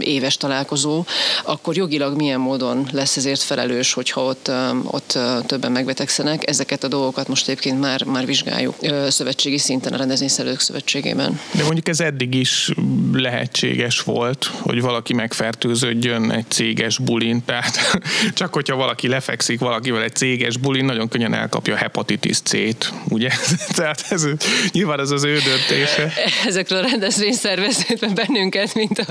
éves 0.00 0.36
találkozó, 0.36 1.04
akkor 1.44 1.76
jogilag 1.76 2.16
milyen 2.16 2.40
módon 2.40 2.88
lesz 2.92 3.16
ezért 3.16 3.42
felelős, 3.42 3.92
hogyha 3.92 4.24
ott, 4.24 4.50
ott 4.84 5.18
többen 5.46 5.72
megbetegszenek. 5.72 6.48
Ezeket 6.48 6.84
a 6.84 6.88
dolgokat 6.88 7.28
most 7.28 7.48
egyébként 7.48 7.80
már, 7.80 8.04
már 8.04 8.26
vizsgáljuk 8.26 8.74
szövetségi 9.08 9.58
szinten 9.58 9.92
a 9.92 9.96
rendezvényszerzők 9.96 10.60
szövetségében. 10.60 11.40
De 11.52 11.62
mondjuk 11.64 11.88
ez 11.88 12.00
eddig 12.00 12.34
is 12.34 12.70
lehetséges 13.12 14.00
volt, 14.00 14.50
hogy 14.60 14.80
valaki 14.80 15.14
megfertőződjön 15.14 16.30
egy 16.30 16.44
céges 16.48 16.98
bulin, 16.98 17.44
tehát 17.44 17.98
csak 18.34 18.52
hogyha 18.54 18.76
valaki 18.76 19.08
lefekszik 19.08 19.60
valakivel 19.60 20.02
egy 20.02 20.14
céges 20.14 20.56
bulin, 20.56 20.84
nagyon 20.84 21.08
könnyen 21.08 21.34
elkapja 21.34 21.74
a 21.74 21.76
hepatitis 21.76 22.38
C-t, 22.38 22.92
ugye? 23.08 23.28
tehát 23.76 24.04
ez 24.08 24.26
nyilván 24.72 25.00
ez 25.00 25.10
az 25.10 25.24
ő 25.24 25.38
döntése. 25.38 26.12
Ezekről 26.46 26.78
a 26.78 26.82
rendezvényszervezőkben 26.82 28.14
bennünket, 28.14 28.74
mint, 28.74 28.98
a, 28.98 29.04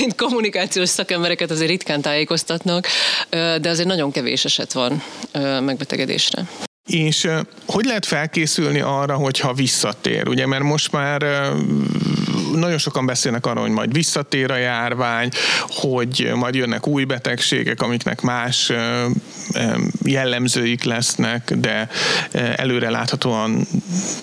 mint 0.00 0.14
kommunikációs 0.14 0.88
szakembereket 0.88 1.50
azért 1.50 1.70
ritkán 1.70 2.00
tájékoztatnak, 2.00 2.86
de 3.30 3.68
azért 3.68 3.88
nagyon 3.88 4.10
kevés 4.10 4.44
eset 4.44 4.72
van 4.72 5.02
megbetegedésre. 5.60 6.48
És 6.84 7.28
hogy 7.66 7.84
lehet 7.84 8.06
felkészülni 8.06 8.80
arra, 8.80 9.14
hogyha 9.14 9.52
visszatér? 9.52 10.28
Ugye, 10.28 10.46
mert 10.46 10.62
most 10.62 10.92
már 10.92 11.22
nagyon 12.52 12.78
sokan 12.78 13.06
beszélnek 13.06 13.46
arról, 13.46 13.62
hogy 13.62 13.72
majd 13.72 13.92
visszatér 13.92 14.50
a 14.50 14.56
járvány, 14.56 15.28
hogy 15.60 16.30
majd 16.34 16.54
jönnek 16.54 16.86
új 16.86 17.04
betegségek, 17.04 17.82
amiknek 17.82 18.20
más 18.20 18.72
jellemzőik 20.02 20.84
lesznek, 20.84 21.52
de 21.54 21.88
előre 22.56 22.90
láthatóan 22.90 23.66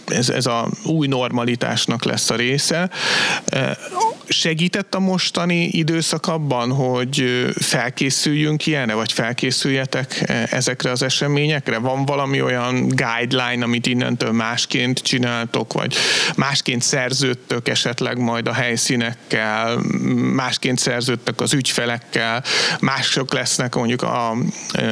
ez, 0.06 0.30
ez 0.30 0.46
a 0.46 0.70
új 0.86 1.08
normalitásnak 1.08 2.04
lesz 2.04 2.30
a 2.30 2.36
része. 2.36 2.90
Segített 4.32 4.96
a 4.96 5.00
mostani 5.00 5.64
időszak 5.64 6.28
abban, 6.28 6.72
hogy 6.72 7.46
felkészüljünk 7.60 8.66
ilyenre, 8.66 8.94
vagy 8.94 9.12
felkészüljetek 9.12 10.32
ezekre 10.52 10.92
az 10.92 11.02
eseményekre? 11.02 11.78
Van 11.78 12.06
valami 12.06 12.42
olyan 12.42 12.88
guideline, 12.88 13.64
amit 13.64 13.86
innentől 13.86 14.32
másként 14.32 15.00
csináltok, 15.00 15.74
vagy 15.74 15.96
másként 16.36 16.82
szerződtök 16.82 17.68
esetleg 17.68 18.18
majd 18.18 18.48
a 18.48 18.54
helyszínekkel, 18.54 19.78
másként 20.34 20.80
szerződtek 20.80 21.42
az 21.42 21.54
ügyfelekkel, 21.54 22.44
mások 22.80 23.34
lesznek 23.34 23.76
mondjuk 23.76 24.02
a 24.02 24.36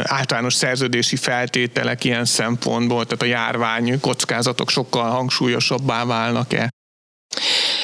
általános 0.03 0.53
szerződési 0.53 1.15
feltételek 1.15 2.03
ilyen 2.03 2.25
szempontból, 2.25 3.05
tehát 3.05 3.21
a 3.21 3.39
járvány 3.39 3.99
kockázatok 3.99 4.69
sokkal 4.69 5.09
hangsúlyosabbá 5.09 6.05
válnak-e? 6.05 6.68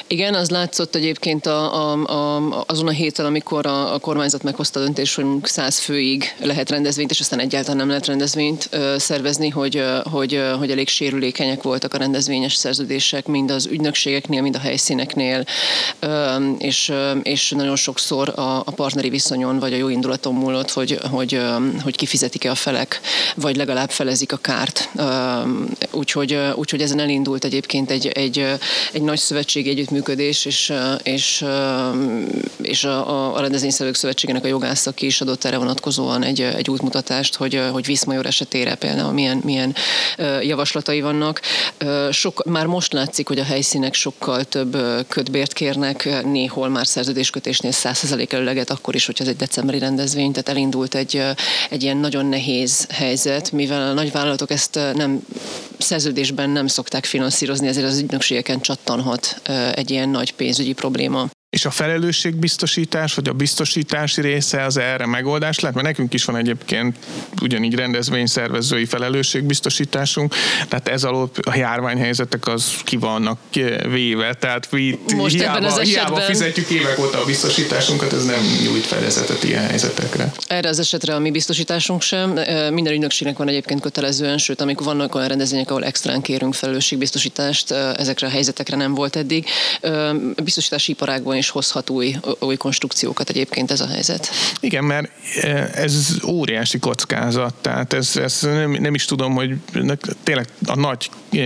Igen, 0.08 0.34
az 0.34 0.50
látszott 0.50 0.96
egyébként 0.96 1.46
a, 1.46 1.92
a, 1.92 2.04
a, 2.04 2.64
azon 2.68 2.88
a 2.88 2.92
héten, 2.92 3.26
amikor 3.26 3.66
a, 3.66 3.94
a 3.94 4.00
kormányzat 4.00 4.44
meghozta 4.44 4.80
a 4.80 4.84
döntés, 4.84 5.16
hogy 5.16 5.26
száz 5.44 5.80
főig 5.80 6.36
lehet 6.40 6.70
rendezvényt, 6.70 7.12
és 7.12 7.20
aztán 7.20 7.40
egyáltalán 7.40 7.78
nem 7.78 7.88
lehet 7.88 8.06
rendezvényt 8.06 8.68
ö, 8.72 8.96
szervezni, 8.98 9.50
hogy, 9.50 9.84
hogy, 10.12 10.42
hogy 10.58 10.72
elég 10.72 10.88
sérülékenyek 10.88 11.64
voltak 11.64 11.94
a 11.94 11.98
rendezvényes 11.98 12.56
szerződések, 12.56 13.28
mind 13.28 13.52
az 13.52 13.66
ügynökségeknél, 13.66 14.42
mind 14.42 14.56
a 14.56 14.60
helyszíneknél, 14.60 15.46
ö, 16.00 16.36
és, 16.58 16.94
és 17.24 17.50
nagyon 17.50 17.76
sokszor 17.76 18.34
a, 18.36 18.58
a 18.58 18.72
partneri 18.76 19.10
viszonyon 19.10 19.60
vagy 19.60 19.74
a 19.74 19.78
jó 19.78 19.90
indulaton 19.90 20.34
múlott, 20.34 20.72
hogy, 20.72 21.00
hogy, 21.12 21.42
hogy 21.84 21.96
kifizetik-e 21.96 22.52
a 22.52 22.56
felek, 22.56 23.00
vagy 23.36 23.56
legalább 23.56 23.90
felezik 23.90 24.32
a 24.32 24.38
kárt. 24.38 24.90
Úgyhogy, 25.92 26.40
úgyhogy 26.56 26.82
ezen 26.82 27.00
elindult 27.00 27.44
egyébként 27.44 27.92
egy, 27.92 28.08
egy, 28.08 28.46
egy 28.92 29.02
nagy 29.02 29.20
szövetség 29.20 29.68
együtt 29.68 29.94
együttműködés, 29.96 30.46
és, 30.46 30.74
és, 31.04 31.46
és 32.62 32.84
a, 32.84 33.36
a 33.36 33.40
rendezvényszerzők 33.40 33.96
szövetségének 33.96 34.44
a 34.44 34.48
jogászak 34.48 35.02
is 35.02 35.22
adott 35.22 35.44
erre 35.44 35.58
vonatkozóan 35.58 36.24
egy, 36.24 36.42
egy 36.42 36.70
útmutatást, 36.70 37.36
hogy, 37.36 37.62
hogy 37.72 37.86
Viszmajor 37.86 38.26
esetére 38.26 38.76
például 38.76 39.12
milyen, 39.12 39.42
milyen 39.44 39.76
javaslatai 40.42 41.02
vannak. 41.02 41.42
Sok, 42.12 42.44
már 42.46 42.66
most 42.66 42.94
látszik, 42.94 43.28
hogy 43.28 43.40
a 43.40 43.44
helyszínek 43.44 43.94
sokkal 43.94 44.44
több 44.44 44.78
kötbért 45.08 45.54
kérnek, 45.54 46.24
néhol 46.24 46.70
már 46.70 46.88
szerződéskötésnél 46.88 47.72
100% 47.74 48.34
előleget, 48.34 48.70
akkor 48.70 48.96
is, 48.96 49.06
hogy 49.06 49.16
ez 49.20 49.28
egy 49.28 49.36
decemberi 49.36 49.80
rendezvény, 49.80 50.32
tehát 50.32 50.50
elindult 50.50 50.96
egy, 50.96 51.22
egy 51.70 51.84
ilyen 51.84 51.98
nagyon 51.98 52.26
nehéz 52.26 52.88
helyzet, 52.90 53.52
mivel 53.52 53.90
a 53.90 53.94
nagyvállalatok 53.94 54.52
ezt 54.52 54.80
nem 54.94 55.26
szerződésben 55.78 56.50
nem 56.50 56.68
szokták 56.68 57.06
finanszírozni, 57.06 57.68
ezért 57.68 57.88
az 57.88 58.00
ügynökségeken 58.00 58.62
csattanhat 58.62 59.42
egy 59.74 59.92
ilyen 59.92 60.10
nagy 60.10 60.34
pénzügyi 60.34 60.74
probléma. 60.74 61.30
És 61.56 61.66
a 61.66 61.70
felelősségbiztosítás, 61.70 63.14
vagy 63.14 63.28
a 63.28 63.34
biztosítási 63.34 64.22
része 64.22 64.64
az 64.64 64.78
erre 64.78 65.06
megoldás 65.06 65.60
lehet, 65.60 65.76
mert 65.76 65.88
nekünk 65.88 66.14
is 66.14 66.26
van 66.26 66.36
egyébként 66.36 66.98
ugyanígy 67.42 67.76
rendezvényszervezői 67.76 68.86
felelősségbiztosításunk, 68.86 70.36
tehát 70.68 70.88
ez 70.88 71.04
alól 71.04 71.30
a 71.42 71.56
járványhelyzetek 71.56 72.48
az 72.48 72.72
ki 72.84 72.98
vannak 72.98 73.40
véve, 73.90 74.34
tehát 74.34 74.72
mi 74.72 75.00
Most 75.16 75.36
hiába, 75.36 75.58
ebben 75.58 75.70
az 75.70 75.80
hiába 75.80 76.20
fizetjük 76.20 76.70
évek 76.70 77.00
óta 77.00 77.22
a 77.22 77.26
biztosításunkat, 77.26 78.14
ez 78.14 78.26
nem 78.26 78.42
nyújt 78.64 78.86
fedezetet 78.86 79.44
ilyen 79.44 79.68
helyzetekre. 79.68 80.32
Erre 80.48 80.70
az 80.70 80.80
esetre 80.80 81.16
a 81.16 81.20
mi 81.20 81.32
biztosításunk 81.32 82.02
sem. 82.02 82.40
Minden 82.74 82.94
ügynökségnek 82.94 83.38
van 83.38 83.48
egyébként 83.48 83.82
kötelezően, 83.82 84.38
sőt, 84.38 84.62
amikor 84.62 84.86
vannak 84.86 85.16
olyan 85.16 85.28
rendezvények, 85.28 85.70
ahol 85.70 85.86
extrán 85.86 86.22
kérünk 86.22 86.54
felelősségbiztosítást, 86.54 87.72
ezekre 87.72 88.28
a 88.28 88.30
helyzetekre 88.30 88.76
nem 88.76 88.94
volt 88.94 89.16
eddig. 89.16 89.48
Biztosítási 90.44 90.92
iparágban 90.92 91.36
is 91.36 91.44
is 91.46 91.52
hozhat 91.52 91.90
új, 91.90 92.16
új 92.40 92.56
konstrukciókat 92.56 93.30
egyébként 93.30 93.72
ez 93.72 93.82
a 93.82 93.88
helyzet. 93.88 94.30
Igen, 94.60 94.84
mert 94.84 95.10
e, 95.42 95.70
ez 95.74 96.18
óriási 96.28 96.80
kockázat, 96.80 97.54
tehát 97.62 97.94
ez, 97.94 98.18
ez 98.18 98.40
nem, 98.42 98.72
nem 98.72 98.94
is 98.94 99.06
tudom, 99.06 99.34
hogy 99.34 99.56
tényleg 100.24 100.48
a 100.66 100.76
nagy 100.76 101.10
e, 101.32 101.40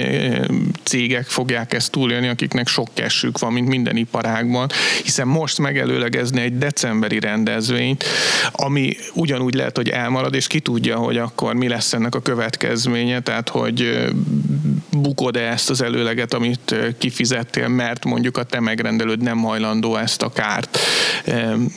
cégek 0.84 1.25
fogják 1.25 1.74
ezt 1.74 1.91
túlélni, 1.91 2.27
akiknek 2.27 2.68
sok 2.68 2.88
kessük 2.94 3.39
van, 3.39 3.53
mint 3.53 3.68
minden 3.68 3.96
iparágban, 3.96 4.70
hiszen 5.03 5.27
most 5.27 5.58
megelőlegezni 5.58 6.41
egy 6.41 6.58
decemberi 6.58 7.20
rendezvényt, 7.20 8.03
ami 8.51 8.96
ugyanúgy 9.13 9.53
lehet, 9.53 9.75
hogy 9.75 9.89
elmarad, 9.89 10.34
és 10.34 10.48
ki 10.48 10.60
tudja, 10.60 10.98
hogy 10.98 11.18
akkor 11.18 11.53
mi 11.53 11.68
lesz 11.68 11.94
ennek 11.94 12.15
a 12.15 12.20
következménye, 12.20 13.20
tehát 13.20 13.50
hogy 13.50 14.08
bukod-e 15.09 15.39
ezt 15.39 15.69
az 15.69 15.81
előleget, 15.81 16.33
amit 16.33 16.75
kifizettél, 16.97 17.67
mert 17.67 18.05
mondjuk 18.05 18.37
a 18.37 18.43
te 18.43 18.59
megrendelőd 18.59 19.21
nem 19.21 19.37
hajlandó 19.37 19.95
ezt 19.95 20.21
a 20.21 20.29
kárt 20.29 20.79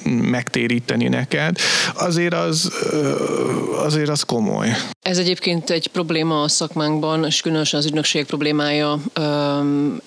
megtéríteni 0.05 1.09
neked, 1.09 1.57
azért 1.95 2.35
az, 2.35 2.73
azért 3.77 4.09
az 4.09 4.23
komoly. 4.23 4.69
Ez 5.03 5.19
egyébként 5.19 5.71
egy 5.71 5.87
probléma 5.87 6.43
a 6.43 6.49
szakmánkban, 6.49 7.25
és 7.25 7.41
különösen 7.41 7.79
az 7.81 7.87
ügynökség 7.87 8.27
problémája 8.27 8.99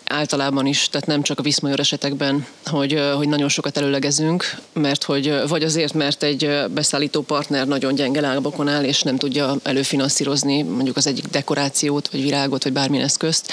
általában 0.06 0.66
is, 0.66 0.90
tehát 0.90 1.08
nem 1.08 1.22
csak 1.22 1.40
a 1.40 1.44
viszmajor 1.44 1.80
esetekben, 1.80 2.46
hogy, 2.66 3.02
hogy 3.16 3.28
nagyon 3.28 3.50
sokat 3.50 3.78
előlegezünk, 3.78 4.56
mert 4.74 5.04
hogy 5.04 5.34
vagy 5.48 5.64
azért, 5.64 5.94
mert 5.94 6.24
egy 6.24 6.50
beszállító 6.74 7.22
partner 7.22 7.68
nagyon 7.68 7.96
gyenge 7.96 8.22
lábokon 8.22 8.68
áll, 8.68 8.84
és 8.84 9.02
nem 9.02 9.18
tudja 9.18 9.56
előfinanszírozni 9.64 10.62
mondjuk 10.62 10.98
az 10.98 11.08
egyik 11.08 11.28
dekorációt, 11.28 12.08
vagy 12.08 12.22
virágot, 12.22 12.64
vagy 12.64 12.74
bármilyen 12.74 13.06
eszközt, 13.16 13.52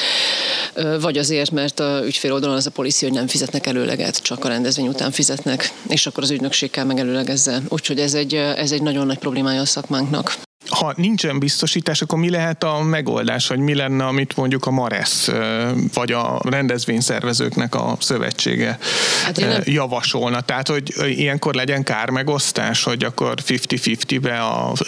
vagy 1.00 1.18
azért, 1.18 1.50
mert 1.50 1.80
a 1.80 2.00
ügyfél 2.04 2.32
oldalon 2.32 2.56
az 2.56 2.66
a 2.66 2.70
policia, 2.70 3.08
hogy 3.08 3.16
nem 3.16 3.26
fizetnek 3.26 3.66
előleget, 3.66 4.22
csak 4.22 4.44
a 4.44 4.48
rendezvény 4.48 4.88
után 4.88 5.10
fizetnek, 5.10 5.72
és 5.88 6.06
akkor 6.06 6.22
az 6.22 6.30
ügynökség 6.30 6.70
kell 6.70 6.84
megelőlegezze. 6.84 7.62
Úgyhogy 7.68 8.00
ez 8.00 8.14
egy, 8.14 8.34
ez 8.34 8.72
egy 8.72 8.82
nagyon 8.82 9.06
nagy 9.06 9.18
problémája 9.18 9.60
a 9.60 9.64
szakmánknak 9.64 10.50
ha 10.68 10.92
nincsen 10.96 11.38
biztosítás, 11.38 12.02
akkor 12.02 12.18
mi 12.18 12.30
lehet 12.30 12.64
a 12.64 12.82
megoldás, 12.82 13.46
vagy 13.46 13.58
mi 13.58 13.74
lenne, 13.74 14.04
amit 14.04 14.36
mondjuk 14.36 14.66
a 14.66 14.70
MARESZ 14.70 15.30
vagy 15.94 16.12
a 16.12 16.40
rendezvényszervezőknek 16.44 17.74
a 17.74 17.96
szövetsége 18.00 18.78
hát 19.24 19.36
nem... 19.36 19.62
javasolna? 19.64 20.40
Tehát, 20.40 20.68
hogy 20.68 20.92
ilyenkor 21.06 21.54
legyen 21.54 21.82
kármegosztás, 21.82 22.82
hogy 22.82 23.04
akkor 23.04 23.34
50-50-be 23.46 24.40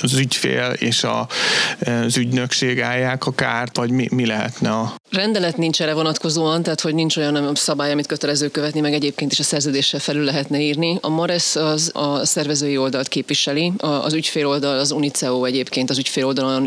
az 0.03 0.15
ügyfél 0.15 0.73
és 0.79 1.05
az 1.05 2.17
ügynökség 2.17 2.81
állják 2.81 3.27
a 3.27 3.33
kárt, 3.33 3.77
vagy 3.77 3.91
mi, 3.91 4.09
mi 4.11 4.27
lehetne 4.27 4.71
a... 4.71 4.95
Rendelet 5.11 5.57
nincs 5.57 5.83
erre 5.83 5.95
vonatkozóan, 5.95 6.63
tehát 6.63 6.81
hogy 6.81 6.95
nincs 6.95 7.17
olyan 7.17 7.55
szabály, 7.55 7.93
amit 7.93 8.07
kötelező 8.07 8.49
követni, 8.49 8.81
meg 8.81 8.93
egyébként 8.93 9.33
is 9.33 9.39
a 9.39 9.43
szerződéssel 9.43 10.01
felül 10.01 10.25
lehetne 10.25 10.61
írni. 10.61 10.99
A 11.01 11.09
MARESZ 11.09 11.57
az 11.57 11.91
a 11.95 12.25
szervezői 12.25 12.77
oldalt 12.77 13.09
képviseli, 13.09 13.73
az 13.79 14.13
ügyfél 14.13 14.47
oldal 14.47 14.79
az 14.79 14.91
UNICEO 14.91 15.45
egyébként 15.45 15.64
egyébként 15.65 15.91
az 15.91 15.99
ügyfél, 15.99 16.27
oldalon, 16.27 16.67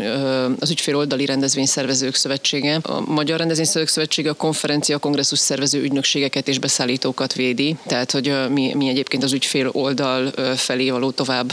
az 0.60 0.70
ügyfél 0.70 0.96
oldali 0.96 1.26
rendezvényszervezők 1.26 2.14
szövetsége. 2.14 2.78
A 2.82 3.00
Magyar 3.00 3.38
Rendezvényszervezők 3.38 3.94
Szövetsége 3.94 4.30
a 4.30 4.34
konferencia, 4.34 4.98
kongresszus 4.98 5.38
szervező 5.38 5.82
ügynökségeket 5.82 6.48
és 6.48 6.58
beszállítókat 6.58 7.32
védi, 7.32 7.76
tehát 7.86 8.10
hogy 8.10 8.34
mi, 8.50 8.74
mi 8.74 8.88
egyébként 8.88 9.22
az 9.22 9.32
ügyfél 9.32 9.68
oldal 9.72 10.32
felé 10.56 10.90
való 10.90 11.10
tovább, 11.10 11.52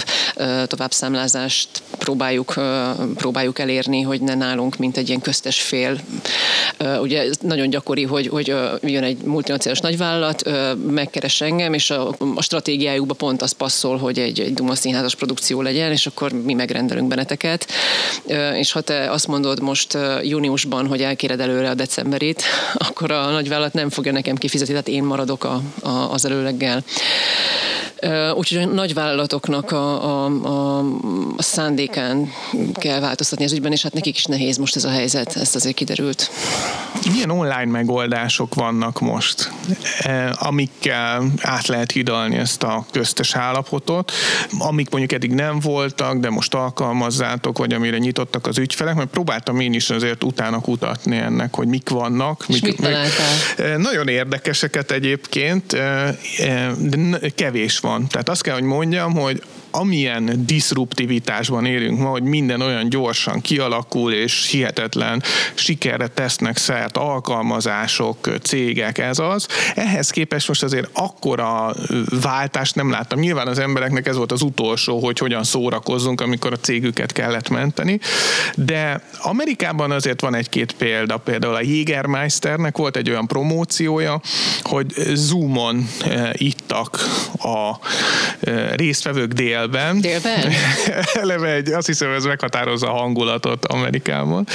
tovább 0.67 0.91
számlázást 0.91 1.69
próbáljuk, 1.97 2.53
próbáljuk 3.15 3.59
elérni, 3.59 4.01
hogy 4.01 4.21
ne 4.21 4.35
nálunk, 4.35 4.77
mint 4.77 4.97
egy 4.97 5.07
ilyen 5.07 5.21
köztes 5.21 5.61
fél. 5.61 5.99
Ugye 7.01 7.21
ez 7.21 7.37
nagyon 7.41 7.69
gyakori, 7.69 8.03
hogy, 8.03 8.27
hogy 8.27 8.47
jön 8.81 9.03
egy 9.03 9.17
multinacionális 9.17 9.83
nagyvállalat, 9.83 10.49
megkeres 10.89 11.41
engem, 11.41 11.73
és 11.73 11.89
a, 11.89 12.15
a 12.35 12.41
stratégiájukba 12.41 13.13
pont 13.13 13.41
az 13.41 13.51
passzol, 13.51 13.97
hogy 13.97 14.19
egy, 14.19 14.39
egy 14.39 14.53
Duma 14.53 14.75
színházas 14.75 15.15
produkció 15.15 15.61
legyen, 15.61 15.91
és 15.91 16.07
akkor 16.07 16.31
mi 16.31 16.53
megrendelünk 16.53 17.07
benneteket 17.07 17.34
ezeket, 17.35 17.67
és 18.55 18.71
ha 18.71 18.81
te 18.81 19.11
azt 19.11 19.27
mondod 19.27 19.61
most 19.61 19.97
júniusban, 20.21 20.87
hogy 20.87 21.01
elkéred 21.01 21.39
előre 21.39 21.69
a 21.69 21.73
decemberit, 21.73 22.43
akkor 22.87 23.11
a 23.11 23.29
nagyvállalat 23.29 23.73
nem 23.73 23.89
fogja 23.89 24.11
nekem 24.11 24.35
kifizetni, 24.35 24.73
tehát 24.73 24.87
én 24.87 25.03
maradok 25.03 25.43
a, 25.43 25.61
a, 25.81 25.89
az 25.89 26.25
előleggel. 26.25 26.83
Úgyhogy 28.35 28.57
a 28.57 28.65
nagyvállalatoknak 28.65 29.71
a, 29.71 30.03
a, 30.03 30.25
a, 30.25 30.79
a 31.37 31.41
szándékán 31.41 32.31
kell 32.73 32.99
változtatni 32.99 33.45
az 33.45 33.51
ügyben, 33.51 33.71
és 33.71 33.81
hát 33.81 33.93
nekik 33.93 34.17
is 34.17 34.25
nehéz 34.25 34.57
most 34.57 34.75
ez 34.75 34.83
a 34.83 34.89
helyzet, 34.89 35.35
ezt 35.35 35.55
azért 35.55 35.75
kiderült. 35.75 36.29
Milyen 37.11 37.29
online 37.29 37.65
megoldások 37.65 38.53
vannak 38.53 38.99
most, 38.99 39.51
amikkel 40.33 41.31
át 41.41 41.67
lehet 41.67 41.91
hidalni 41.91 42.37
ezt 42.37 42.63
a 42.63 42.85
köztes 42.91 43.35
állapotot, 43.35 44.11
amik 44.59 44.89
mondjuk 44.89 45.11
eddig 45.11 45.31
nem 45.31 45.59
voltak, 45.59 46.17
de 46.17 46.29
most 46.29 46.53
alkalmazzátok, 47.25 47.57
vagy 47.57 47.73
amire 47.73 47.97
nyitottak 47.97 48.47
az 48.47 48.57
ügyfelek, 48.57 48.95
mert 48.95 49.09
próbáltam 49.09 49.59
én 49.59 49.73
is 49.73 49.89
azért 49.89 50.23
utána 50.23 50.61
kutatni 50.61 51.17
ennek, 51.17 51.55
hogy 51.55 51.67
mik 51.67 51.89
vannak. 51.89 52.45
És 52.47 52.61
mik, 52.61 52.79
mit 52.79 53.77
Nagyon 53.77 54.07
érdekeseket 54.07 54.91
egyébként, 54.91 55.71
de 56.79 57.19
kevés 57.35 57.79
van. 57.79 58.07
Tehát 58.07 58.29
azt 58.29 58.41
kell, 58.41 58.53
hogy 58.53 58.63
mondjam, 58.63 59.13
hogy 59.13 59.41
amilyen 59.79 60.45
diszruptivitásban 60.45 61.65
élünk 61.65 61.99
ma, 61.99 62.09
hogy 62.09 62.23
minden 62.23 62.61
olyan 62.61 62.89
gyorsan 62.89 63.41
kialakul, 63.41 64.13
és 64.13 64.47
hihetetlen 64.51 65.23
sikerre 65.53 66.07
tesznek 66.07 66.57
szert 66.57 66.97
alkalmazások, 66.97 68.29
cégek, 68.41 68.97
ez 68.97 69.19
az. 69.19 69.47
Ehhez 69.75 70.09
képest 70.09 70.47
most 70.47 70.63
azért 70.63 70.89
akkora 70.93 71.75
váltást 72.21 72.75
nem 72.75 72.91
láttam. 72.91 73.19
Nyilván 73.19 73.47
az 73.47 73.59
embereknek 73.59 74.07
ez 74.07 74.15
volt 74.15 74.31
az 74.31 74.41
utolsó, 74.41 74.99
hogy 74.99 75.17
hogyan 75.17 75.43
szórakozzunk, 75.43 76.21
amikor 76.21 76.53
a 76.53 76.57
cégüket 76.57 77.11
kellett 77.11 77.49
menteni, 77.49 77.99
de 78.55 79.01
Amerikában 79.21 79.91
azért 79.91 80.21
van 80.21 80.35
egy-két 80.35 80.73
példa, 80.73 81.17
például 81.17 81.55
a 81.55 81.61
Jägermeisternek 81.61 82.77
volt 82.77 82.95
egy 82.95 83.09
olyan 83.09 83.27
promóciója, 83.27 84.21
hogy 84.61 84.93
Zoomon 85.13 85.87
ittak 86.31 86.99
a 87.37 87.79
résztvevők 88.75 89.31
dél 89.33 89.64
délben. 89.65 90.01
Délben? 90.01 90.51
Eleve 91.21 91.53
egy, 91.53 91.71
azt 91.71 91.87
hiszem, 91.87 92.11
ez 92.11 92.23
meghatározza 92.23 92.93
a 92.93 92.97
hangulatot 92.97 93.65
Amerikában, 93.65 94.47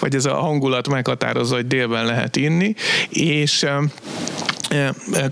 vagy 0.00 0.14
ez 0.14 0.24
a 0.24 0.34
hangulat 0.34 0.88
meghatározza, 0.88 1.54
hogy 1.54 1.66
délben 1.66 2.04
lehet 2.04 2.36
inni, 2.36 2.74
és 3.08 3.66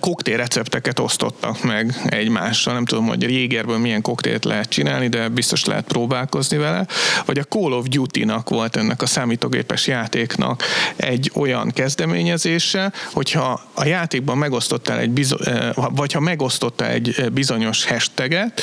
koktélrecepteket 0.01 0.99
osztottak 0.99 1.63
meg 1.63 1.95
egymással. 2.07 2.75
Nem 2.75 2.85
tudom, 2.85 3.07
hogy 3.07 3.25
a 3.25 3.29
Jégerből 3.29 3.79
milyen 3.79 4.03
koktélt 4.03 4.45
lehet 4.45 4.69
csinálni, 4.69 5.09
de 5.09 5.29
biztos 5.29 5.65
lehet 5.65 5.85
próbálkozni 5.85 6.57
vele. 6.57 6.87
Vagy 7.25 7.39
a 7.39 7.43
Call 7.43 7.73
of 7.73 7.87
Duty-nak 7.87 8.49
volt 8.49 8.77
ennek 8.77 9.03
a 9.03 9.07
számítógépes 9.07 9.87
játéknak 9.87 10.63
egy 10.97 11.31
olyan 11.35 11.71
kezdeményezése, 11.71 12.93
hogyha 13.13 13.61
a 13.75 13.85
játékban 13.85 14.39
megosztottál 14.39 14.99
egy 14.99 15.11
bizony, 15.11 15.39
vagy 15.75 16.13
ha 16.13 16.21
megosztottál 16.21 16.91
egy 16.91 17.31
bizonyos 17.33 17.85
hashtaget, 17.87 18.63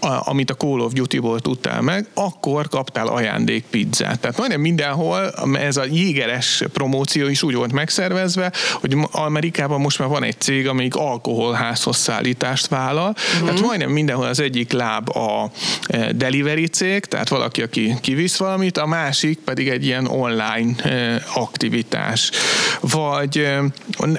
amit 0.00 0.50
a 0.50 0.54
Call 0.54 0.80
of 0.80 0.92
Duty-ból 0.92 1.40
tudtál 1.40 1.80
meg, 1.80 2.06
akkor 2.14 2.68
kaptál 2.68 3.06
ajándék 3.06 3.64
pizzát. 3.70 4.20
Tehát 4.20 4.38
majdnem 4.38 4.60
mindenhol 4.60 5.32
ez 5.54 5.76
a 5.76 5.84
jégeres 5.90 6.64
promóció 6.72 7.28
is 7.28 7.42
úgy 7.42 7.54
volt 7.54 7.72
megszervezve, 7.72 8.52
hogy 8.72 8.96
Amerikában 9.10 9.80
most 9.80 9.98
már 9.98 10.08
van 10.08 10.22
egy 10.22 10.40
cég, 10.40 10.68
amelyik 10.68 10.94
alkoholházhoz 10.94 11.96
szállítást 11.96 12.68
vállal. 12.68 13.08
Uh-huh. 13.08 13.48
Tehát 13.48 13.60
majdnem 13.60 13.90
mindenhol 13.90 14.26
az 14.26 14.40
egyik 14.40 14.72
láb 14.72 15.08
a 15.16 15.50
e, 15.86 16.12
delivery 16.12 16.66
cég, 16.66 17.04
tehát 17.04 17.28
valaki, 17.28 17.62
aki 17.62 17.94
kivisz 18.00 18.36
valamit, 18.36 18.78
a 18.78 18.86
másik 18.86 19.38
pedig 19.38 19.68
egy 19.68 19.84
ilyen 19.84 20.06
online 20.06 20.82
e, 20.82 21.22
aktivitás. 21.34 22.30
Vagy 22.80 23.38
e, 23.38 23.62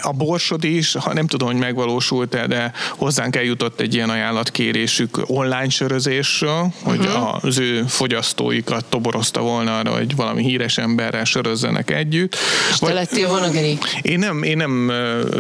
a 0.01 0.11
borsod 0.11 0.63
is, 0.63 0.93
ha 0.93 1.13
nem 1.13 1.27
tudom, 1.27 1.47
hogy 1.47 1.57
megvalósult-e, 1.57 2.47
de 2.47 2.71
hozzánk 2.89 3.35
eljutott 3.35 3.79
egy 3.79 3.93
ilyen 3.93 4.09
ajánlatkérésük 4.09 5.21
online 5.25 5.69
sörözésről, 5.71 6.73
hogy 6.83 6.99
uh-huh. 6.99 7.43
az 7.43 7.59
ő 7.59 7.83
fogyasztóikat 7.87 8.85
toborozta 8.85 9.41
volna 9.41 9.77
arra, 9.77 9.91
hogy 9.91 10.15
valami 10.15 10.43
híres 10.43 10.77
emberrel 10.77 11.23
sörözzenek 11.23 11.91
együtt. 11.91 12.35
És 12.71 12.79
Vagy, 12.79 12.89
te 12.89 12.95
lettél 12.95 13.27
volna, 13.27 13.49
Geri? 13.49 13.77
Én 14.01 14.19
nem, 14.19 14.43
én 14.43 14.57
nem 14.57 14.91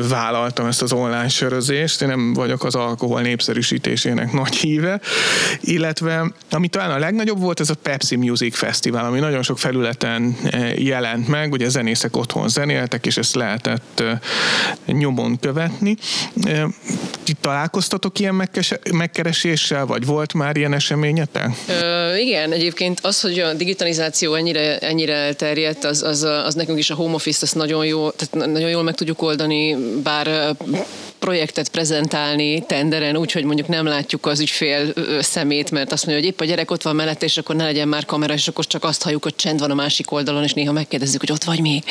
vállaltam 0.09 0.65
ezt 0.65 0.81
az 0.81 0.93
online 0.93 1.27
sörözést, 1.27 2.01
én 2.01 2.07
nem 2.07 2.33
vagyok 2.33 2.63
az 2.63 2.75
alkohol 2.75 3.21
népszerűsítésének 3.21 4.31
nagy 4.31 4.55
híve, 4.55 4.99
illetve 5.61 6.31
ami 6.51 6.67
talán 6.67 6.91
a 6.91 6.97
legnagyobb 6.97 7.39
volt, 7.39 7.59
ez 7.59 7.69
a 7.69 7.75
Pepsi 7.75 8.15
Music 8.15 8.57
Festival, 8.57 9.05
ami 9.05 9.19
nagyon 9.19 9.43
sok 9.43 9.59
felületen 9.59 10.35
jelent 10.75 11.27
meg, 11.27 11.51
ugye 11.51 11.69
zenészek 11.69 12.17
otthon 12.17 12.47
zenéltek, 12.47 13.05
és 13.05 13.17
ezt 13.17 13.35
lehetett 13.35 14.03
nyomon 14.85 15.39
követni. 15.39 15.97
Ti 17.23 17.33
találkoztatok 17.41 18.19
ilyen 18.19 18.47
megkereséssel, 18.91 19.85
vagy 19.85 20.05
volt 20.05 20.20
már 20.33 20.57
ilyen 20.57 20.73
eseményetek? 20.73 21.49
Ö, 21.67 22.15
igen, 22.15 22.51
egyébként 22.51 22.99
az, 23.01 23.21
hogy 23.21 23.39
a 23.39 23.53
digitalizáció 23.53 24.33
ennyire, 24.33 24.77
ennyire 24.77 25.13
elterjedt, 25.13 25.83
az, 25.83 26.03
az, 26.03 26.23
az 26.23 26.55
nekünk 26.55 26.79
is 26.79 26.89
a 26.89 26.95
home 26.95 27.13
office 27.13 27.39
ezt 27.41 27.55
nagyon, 27.55 27.85
jó, 27.85 28.09
tehát 28.09 28.47
nagyon 28.51 28.69
jól 28.69 28.83
meg 28.83 28.95
tudjuk 28.95 29.21
oldani, 29.21 29.75
bár 30.03 30.55
projektet 31.21 31.69
prezentálni 31.69 32.65
tenderen, 32.65 33.17
úgyhogy 33.17 33.43
mondjuk 33.43 33.67
nem 33.67 33.85
látjuk 33.85 34.25
az 34.25 34.39
ügyfél 34.39 34.93
szemét, 35.19 35.71
mert 35.71 35.91
azt 35.91 36.05
mondja, 36.05 36.23
hogy 36.23 36.33
épp 36.33 36.41
a 36.41 36.45
gyerek 36.45 36.71
ott 36.71 36.81
van 36.81 36.95
mellett, 36.95 37.23
és 37.23 37.37
akkor 37.37 37.55
ne 37.55 37.63
legyen 37.63 37.87
már 37.87 38.05
kamera, 38.05 38.33
és 38.33 38.47
akkor 38.47 38.65
csak 38.67 38.83
azt 38.83 39.03
halljuk, 39.03 39.23
hogy 39.23 39.35
csend 39.35 39.59
van 39.59 39.71
a 39.71 39.73
másik 39.73 40.11
oldalon, 40.11 40.43
és 40.43 40.53
néha 40.53 40.71
megkérdezzük, 40.71 41.19
hogy 41.19 41.31
ott 41.31 41.43
vagy 41.43 41.61
még. 41.61 41.83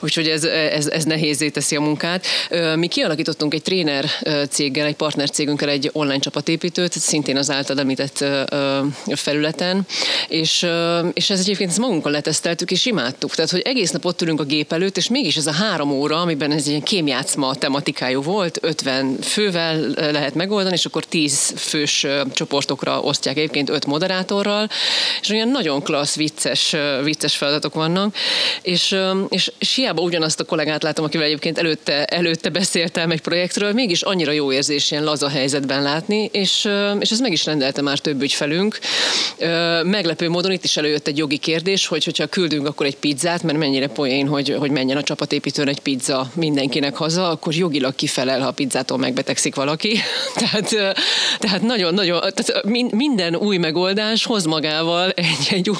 Úgyhogy 0.00 0.28
ez, 0.28 0.44
ez, 0.44 0.86
ez 0.86 1.04
nehézé 1.04 1.48
teszi 1.48 1.76
a 1.76 1.80
munkát. 1.80 2.26
Mi 2.74 2.86
kialakítottunk 2.86 3.54
egy 3.54 3.62
tréner 3.62 4.04
céggel, 4.50 4.86
egy 4.86 4.96
partner 4.96 5.30
cégünkkel 5.30 5.68
egy 5.68 5.90
online 5.92 6.18
csapatépítőt, 6.18 6.92
szintén 6.92 7.36
az 7.36 7.50
által 7.50 7.78
említett 7.78 8.24
felületen, 9.14 9.86
és, 10.28 10.66
és 11.12 11.30
ez 11.30 11.40
egyébként 11.40 11.70
ezt 11.70 11.78
magunkon 11.78 12.12
leteszteltük, 12.12 12.70
és 12.70 12.86
imádtuk. 12.86 13.34
Tehát, 13.34 13.50
hogy 13.50 13.62
egész 13.64 13.90
nap 13.90 14.04
ott 14.04 14.22
ülünk 14.22 14.40
a 14.40 14.44
gép 14.44 14.72
előtt, 14.72 14.96
és 14.96 15.08
mégis 15.08 15.36
ez 15.36 15.46
a 15.46 15.52
három 15.52 15.90
óra, 15.90 16.20
amiben 16.20 16.50
ez 16.50 16.62
egy 16.62 16.68
ilyen 16.68 16.82
kémjátszma 16.82 17.54
tematikájú 17.54 18.22
volt, 18.22 18.56
50 18.60 19.18
fővel 19.20 19.78
lehet 19.96 20.34
megoldani, 20.34 20.74
és 20.74 20.84
akkor 20.84 21.04
10 21.04 21.52
fős 21.56 22.06
csoportokra 22.32 23.00
osztják 23.00 23.36
egyébként 23.36 23.68
5 23.68 23.86
moderátorral, 23.86 24.68
és 25.20 25.28
olyan 25.28 25.48
nagyon 25.48 25.82
klassz, 25.82 26.16
vicces, 26.16 26.76
vicces 27.02 27.36
feladatok 27.36 27.74
vannak, 27.74 28.14
és, 28.62 28.96
és, 29.28 29.52
és 29.58 29.74
hiába 29.74 30.02
ugyanazt 30.02 30.40
a 30.40 30.44
kollégát 30.44 30.82
látom, 30.82 31.04
akivel 31.04 31.26
egyébként 31.26 31.58
előtte, 31.58 32.04
előtte 32.04 32.48
beszéltem 32.48 33.10
egy 33.10 33.20
projektről, 33.20 33.72
mégis 33.72 34.02
annyira 34.02 34.32
jó 34.32 34.52
érzés 34.52 34.90
ilyen 34.90 35.04
laza 35.04 35.28
helyzetben 35.28 35.82
látni, 35.82 36.28
és, 36.32 36.68
és 37.00 37.10
ez 37.10 37.20
meg 37.20 37.32
is 37.32 37.44
rendelte 37.44 37.82
már 37.82 37.98
több 37.98 38.22
ügyfelünk. 38.22 38.78
Meglepő 39.82 40.28
módon 40.28 40.52
itt 40.52 40.64
is 40.64 40.76
előjött 40.76 41.06
egy 41.06 41.16
jogi 41.16 41.38
kérdés, 41.38 41.86
hogy 41.86 42.04
hogyha 42.04 42.26
küldünk 42.26 42.66
akkor 42.66 42.86
egy 42.86 42.96
pizzát, 42.96 43.42
mert 43.42 43.58
mennyire 43.58 43.86
poén, 43.86 44.26
hogy, 44.26 44.56
hogy 44.58 44.70
menjen 44.70 44.96
a 44.96 45.02
csapatépítőn 45.02 45.68
egy 45.68 45.80
pizza 45.80 46.30
mindenkinek 46.34 46.96
haza, 46.96 47.28
akkor 47.28 47.54
jogilag 47.54 47.94
kifelel, 47.94 48.40
a 48.48 48.52
pizzától 48.52 48.98
megbetegszik 48.98 49.54
valaki. 49.54 50.00
tehát, 50.40 50.74
tehát 51.38 51.62
nagyon-nagyon, 51.62 52.20
tehát 52.20 52.64
minden 52.92 53.36
új 53.36 53.56
megoldás 53.56 54.24
hoz 54.24 54.44
magával 54.44 55.10
egy, 55.10 55.48
egy 55.50 55.70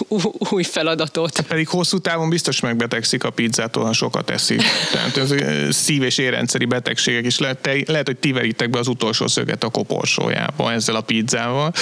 új 0.50 0.62
feladatot. 0.62 1.40
Pedig 1.40 1.68
hosszú 1.68 1.98
távon 1.98 2.28
biztos 2.28 2.60
megbetegszik 2.60 3.24
a 3.24 3.30
pizzától, 3.30 3.84
ha 3.84 3.92
sokat 3.92 4.30
eszik. 4.30 4.62
Tehát 4.92 5.16
ez 5.16 5.34
szív- 5.74 6.04
és 6.04 6.18
érrendszeri 6.18 6.64
betegségek 6.64 7.26
is 7.26 7.38
lehet, 7.38 7.68
lehet, 7.86 8.06
hogy 8.06 8.16
ti 8.16 8.32
veritek 8.32 8.70
be 8.70 8.78
az 8.78 8.88
utolsó 8.88 9.26
szöget 9.26 9.64
a 9.64 9.68
koporsójába 9.68 10.72
ezzel 10.72 10.94
a 10.94 11.00
pizzával. 11.00 11.72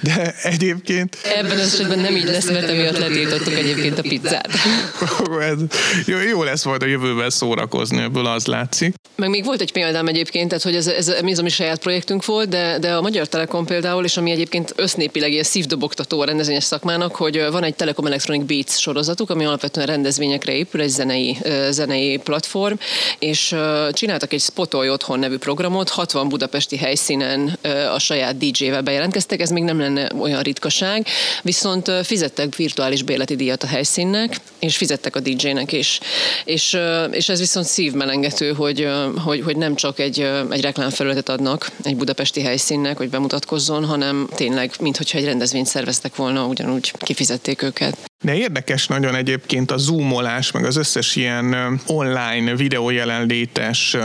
De 0.00 0.34
egyébként... 0.42 1.16
Ebben 1.36 1.58
az 1.58 1.74
esetben 1.74 1.98
nem 1.98 2.16
így 2.16 2.24
lesz, 2.24 2.50
mert 2.50 2.68
emiatt 2.68 2.98
letiltottuk 2.98 3.52
egyébként 3.54 3.98
a 3.98 4.02
pizzát. 4.02 4.48
jó, 6.06 6.18
jó 6.18 6.42
lesz 6.42 6.64
majd 6.64 6.82
a 6.82 6.86
jövőben 6.86 7.30
szórakozni, 7.30 8.02
ebből 8.02 8.26
az 8.26 8.46
látszik. 8.46 8.94
Meg 9.16 9.28
még 9.28 9.44
volt 9.44 9.60
egy 9.60 9.72
példám 9.72 10.06
egyébként, 10.20 10.48
tehát 10.48 10.64
hogy 10.64 10.74
ez, 10.74 10.86
ez, 10.86 11.08
ez 11.08 11.38
a 11.38 11.42
mi 11.42 11.48
saját 11.48 11.78
projektünk 11.78 12.24
volt, 12.24 12.48
de, 12.48 12.78
de 12.78 12.94
a 12.94 13.00
Magyar 13.00 13.26
Telekom 13.26 13.64
például, 13.64 14.04
és 14.04 14.16
ami 14.16 14.30
egyébként 14.30 14.72
össznépileg 14.76 15.32
ilyen 15.32 15.44
szívdobogtató 15.44 16.20
a 16.20 16.24
rendezvényes 16.24 16.64
szakmának, 16.64 17.16
hogy 17.16 17.46
van 17.50 17.64
egy 17.64 17.74
Telekom 17.74 18.06
Electronic 18.06 18.46
Beats 18.46 18.70
sorozatuk, 18.70 19.30
ami 19.30 19.44
alapvetően 19.44 19.86
rendezvényekre 19.86 20.52
épül, 20.52 20.80
egy 20.80 20.88
zenei, 20.88 21.36
zenei 21.70 22.16
platform, 22.16 22.74
és 23.18 23.54
csináltak 23.92 24.32
egy 24.32 24.40
Spotolj 24.40 24.90
Otthon 24.90 25.18
nevű 25.18 25.36
programot, 25.36 25.88
60 25.88 26.28
budapesti 26.28 26.76
helyszínen 26.76 27.58
a 27.94 27.98
saját 27.98 28.36
DJ-vel 28.36 28.82
bejelentkeztek, 28.82 29.40
ez 29.40 29.50
még 29.50 29.62
nem 29.62 29.78
lenne 29.78 30.10
olyan 30.20 30.42
ritkaság, 30.42 31.06
viszont 31.42 31.90
fizettek 32.02 32.56
virtuális 32.56 33.02
béleti 33.02 33.36
díjat 33.36 33.62
a 33.62 33.66
helyszínnek, 33.66 34.36
és 34.58 34.76
fizettek 34.76 35.16
a 35.16 35.20
DJ-nek 35.20 35.72
is. 35.72 36.00
És, 36.44 36.78
és 37.10 37.28
ez 37.28 37.38
viszont 37.38 37.66
szívmelengető, 37.66 38.52
hogy, 38.52 38.88
hogy, 39.24 39.40
hogy 39.40 39.56
nem 39.56 39.74
csak 39.74 39.98
egy, 40.00 40.20
egy 40.50 40.60
reklámfelületet 40.60 41.28
adnak 41.28 41.70
egy 41.82 41.96
budapesti 41.96 42.42
helyszínnek, 42.42 42.96
hogy 42.96 43.10
bemutatkozzon, 43.10 43.84
hanem 43.84 44.28
tényleg, 44.34 44.70
mintha 44.80 45.18
egy 45.18 45.24
rendezvényt 45.24 45.66
szerveztek 45.66 46.16
volna, 46.16 46.46
ugyanúgy 46.46 46.92
kifizették 46.98 47.62
őket. 47.62 48.09
De 48.22 48.34
érdekes 48.34 48.86
nagyon 48.86 49.14
egyébként 49.14 49.70
a 49.70 49.78
zoomolás, 49.78 50.50
meg 50.50 50.64
az 50.64 50.76
összes 50.76 51.16
ilyen 51.16 51.80
online 51.86 52.56
videójelenlétes 52.56 53.96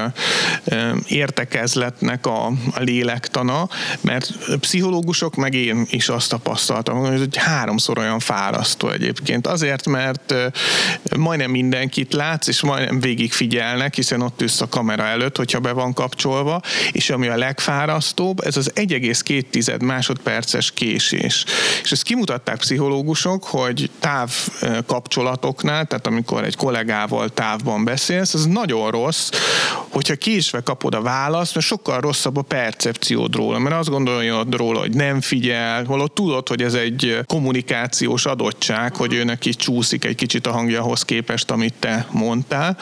értekezletnek 1.07 2.25
a, 2.25 2.45
a 2.47 2.79
lélektana, 2.79 3.69
mert 4.01 4.31
pszichológusok, 4.59 5.35
meg 5.35 5.53
én 5.53 5.85
is 5.89 6.09
azt 6.09 6.29
tapasztaltam, 6.29 6.97
hogy 6.97 7.37
háromszor 7.37 7.97
olyan 7.97 8.19
fárasztó 8.19 8.89
egyébként. 8.89 9.47
Azért, 9.47 9.85
mert 9.85 10.33
majdnem 11.17 11.51
mindenkit 11.51 12.13
látsz, 12.13 12.47
és 12.47 12.61
majdnem 12.61 12.99
végig 12.99 13.31
figyelnek, 13.31 13.95
hiszen 13.95 14.21
ott 14.21 14.41
ülsz 14.41 14.61
a 14.61 14.67
kamera 14.67 15.03
előtt, 15.03 15.37
hogyha 15.37 15.59
be 15.59 15.71
van 15.71 15.93
kapcsolva, 15.93 16.61
és 16.91 17.09
ami 17.09 17.27
a 17.27 17.37
legfárasztóbb, 17.37 18.39
ez 18.45 18.57
az 18.57 18.71
1,2 18.75 19.83
másodperces 19.83 20.71
késés. 20.71 21.45
És 21.83 21.91
ezt 21.91 22.03
kimutatták 22.03 22.57
pszichológusok, 22.57 23.43
hogy 23.43 23.89
táv 24.05 24.31
kapcsolatoknál, 24.85 25.85
tehát 25.85 26.07
amikor 26.07 26.43
egy 26.43 26.55
kollégával 26.55 27.29
távban 27.29 27.83
beszélsz, 27.83 28.33
az 28.33 28.45
nagyon 28.45 28.91
rossz, 28.91 29.29
hogyha 29.89 30.15
késve 30.15 30.59
kapod 30.59 30.95
a 30.95 31.01
választ, 31.01 31.55
mert 31.55 31.65
sokkal 31.65 31.99
rosszabb 31.99 32.37
a 32.37 32.41
percepciód 32.41 33.35
róla, 33.35 33.59
mert 33.59 33.75
azt 33.75 33.89
gondolod 33.89 34.55
róla, 34.55 34.79
hogy 34.79 34.93
nem 34.93 35.21
figyel, 35.21 35.83
holott 35.83 36.15
tudod, 36.15 36.47
hogy 36.47 36.61
ez 36.61 36.73
egy 36.73 37.19
kommunikációs 37.25 38.25
adottság, 38.25 38.95
hogy 38.95 39.13
őnek 39.13 39.45
is 39.45 39.55
csúszik 39.55 40.05
egy 40.05 40.15
kicsit 40.15 40.47
a 40.47 40.51
hangjahoz 40.51 41.01
képest, 41.01 41.51
amit 41.51 41.73
te 41.79 42.07
mondtál. 42.11 42.77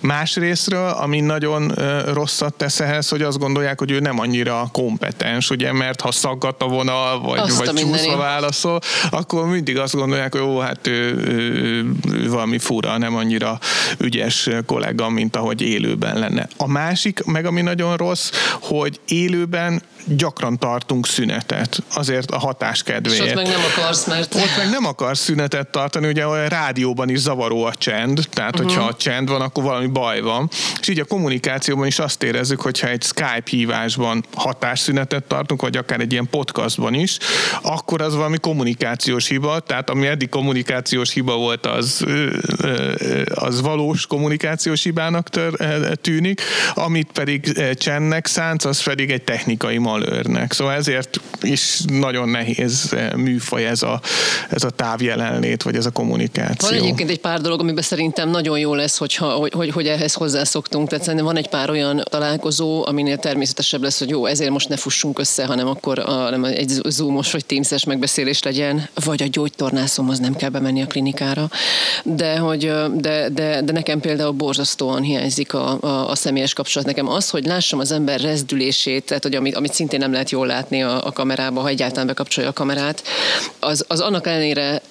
Másrésztről, 0.00 0.88
ami 0.88 1.20
nagyon 1.20 1.72
rosszat 2.12 2.54
tesz 2.54 2.80
ehhez, 2.80 3.08
hogy 3.08 3.22
azt 3.22 3.38
gondolják, 3.38 3.78
hogy 3.78 3.90
ő 3.90 4.00
nem 4.00 4.18
annyira 4.18 4.68
kompetens, 4.72 5.50
ugye, 5.50 5.72
mert 5.72 6.00
ha 6.00 6.12
szaggat 6.12 6.62
a 6.62 6.66
vonal, 6.66 7.20
vagy, 7.20 7.38
azt 7.38 7.64
vagy 7.64 7.74
csúszva 7.74 8.16
válaszol, 8.16 8.80
akkor 9.10 9.46
mindig 9.46 9.78
azt 9.78 9.94
gondolják, 9.94 10.32
hogy 10.32 10.40
jó, 10.40 10.60
hát 10.68 10.86
ő, 10.86 11.16
ő, 11.16 11.92
ő 12.12 12.28
valami 12.30 12.58
fura, 12.58 12.98
nem 12.98 13.16
annyira 13.16 13.58
ügyes 13.98 14.48
kollega, 14.66 15.08
mint 15.08 15.36
ahogy 15.36 15.62
élőben 15.62 16.18
lenne. 16.18 16.48
A 16.56 16.68
másik, 16.68 17.24
meg 17.24 17.46
ami 17.46 17.60
nagyon 17.60 17.96
rossz, 17.96 18.30
hogy 18.60 19.00
élőben 19.08 19.82
gyakran 20.16 20.58
tartunk 20.58 21.06
szünetet, 21.06 21.82
azért 21.94 22.30
a 22.30 22.38
hatás 22.38 22.82
kedvéért. 22.82 23.24
És 23.24 23.30
ott 23.30 23.36
meg 23.36 23.46
nem 23.46 23.60
akarsz, 23.76 24.06
mert... 24.06 24.34
Ott 24.34 24.56
meg 24.56 24.70
nem 24.70 24.84
akarsz 24.86 25.20
szünetet 25.20 25.68
tartani, 25.68 26.08
ugye 26.08 26.24
a 26.24 26.48
rádióban 26.48 27.08
is 27.08 27.18
zavaró 27.18 27.64
a 27.64 27.74
csend, 27.74 28.20
tehát 28.30 28.54
uh-huh. 28.54 28.68
hogyha 28.68 28.88
a 28.88 28.94
csend 28.94 29.28
van, 29.28 29.40
akkor 29.40 29.64
valami 29.64 29.86
baj 29.86 30.20
van. 30.20 30.48
És 30.80 30.88
így 30.88 31.00
a 31.00 31.04
kommunikációban 31.04 31.86
is 31.86 31.98
azt 31.98 32.22
érezzük, 32.22 32.60
hogyha 32.60 32.88
egy 32.88 33.02
Skype 33.02 33.42
hívásban 33.44 34.24
hatásszünetet 34.34 35.24
tartunk, 35.24 35.60
vagy 35.60 35.76
akár 35.76 36.00
egy 36.00 36.12
ilyen 36.12 36.28
podcastban 36.30 36.94
is, 36.94 37.18
akkor 37.62 38.02
az 38.02 38.14
valami 38.14 38.38
kommunikációs 38.38 39.28
hiba, 39.28 39.60
tehát 39.60 39.90
ami 39.90 40.06
eddig 40.06 40.28
kommunikációs 40.62 41.12
hiba 41.12 41.36
volt, 41.36 41.66
az, 41.66 42.04
az 43.34 43.60
valós 43.60 44.06
kommunikációs 44.06 44.82
hibának 44.82 45.28
tűnik, 46.00 46.40
amit 46.74 47.12
pedig 47.12 47.52
csendnek 47.74 48.26
szánsz, 48.26 48.64
az 48.64 48.82
pedig 48.82 49.10
egy 49.10 49.22
technikai 49.22 49.78
mal 49.78 49.98
malőrnek. 49.98 50.52
Szóval 50.52 50.74
ezért 50.74 51.20
is 51.42 51.80
nagyon 51.86 52.28
nehéz 52.28 52.92
eh, 52.92 53.12
műfaj 53.12 53.66
ez 53.66 53.82
a, 53.82 54.00
ez 54.50 54.64
a 54.64 54.70
távjelenlét, 54.70 55.62
vagy 55.62 55.74
ez 55.74 55.86
a 55.86 55.90
kommunikáció. 55.90 56.68
Van 56.68 56.78
egyébként 56.78 57.10
egy 57.10 57.20
pár 57.20 57.40
dolog, 57.40 57.60
amiben 57.60 57.82
szerintem 57.82 58.30
nagyon 58.30 58.58
jó 58.58 58.74
lesz, 58.74 58.96
hogyha, 58.96 59.30
hogy, 59.30 59.52
hogy, 59.52 59.70
hogy 59.70 59.86
ehhez 59.86 60.14
hozzászoktunk. 60.14 60.88
Tehát 60.88 61.04
szerintem 61.04 61.28
van 61.28 61.36
egy 61.36 61.48
pár 61.48 61.70
olyan 61.70 62.02
találkozó, 62.10 62.86
aminél 62.86 63.16
természetesebb 63.16 63.82
lesz, 63.82 63.98
hogy 63.98 64.08
jó, 64.08 64.26
ezért 64.26 64.50
most 64.50 64.68
ne 64.68 64.76
fussunk 64.76 65.18
össze, 65.18 65.46
hanem 65.46 65.66
akkor 65.66 65.98
a, 65.98 66.30
nem 66.30 66.44
egy 66.44 66.72
zoomos 66.88 67.32
vagy 67.32 67.46
teamses 67.46 67.84
megbeszélés 67.84 68.42
legyen, 68.42 68.88
vagy 69.04 69.22
a 69.22 69.26
gyógytornászomhoz 69.30 70.18
nem 70.18 70.36
kell 70.36 70.47
bemenni 70.50 70.82
a 70.82 70.86
klinikára. 70.86 71.50
De, 72.04 72.36
hogy, 72.38 72.72
de, 72.94 73.28
de, 73.28 73.62
de 73.62 73.72
nekem 73.72 74.00
például 74.00 74.32
borzasztóan 74.32 75.02
hiányzik 75.02 75.54
a, 75.54 75.78
a, 75.80 76.10
a 76.10 76.14
személyes 76.14 76.52
kapcsolat. 76.52 76.86
Nekem 76.88 77.08
az, 77.08 77.30
hogy 77.30 77.44
lássam 77.44 77.78
az 77.78 77.92
ember 77.92 78.20
rezdülését, 78.20 79.04
tehát 79.04 79.22
hogy 79.22 79.34
amit, 79.34 79.56
amit 79.56 79.72
szintén 79.72 79.98
nem 79.98 80.12
lehet 80.12 80.30
jól 80.30 80.46
látni 80.46 80.82
a, 80.82 81.06
a 81.06 81.12
kamerába, 81.12 81.60
ha 81.60 81.68
egyáltalán 81.68 82.06
bekapcsolja 82.06 82.50
a 82.50 82.52
kamerát, 82.52 83.02
az, 83.60 83.84
az 83.88 84.00
annak 84.00 84.26
ellenére 84.26 84.82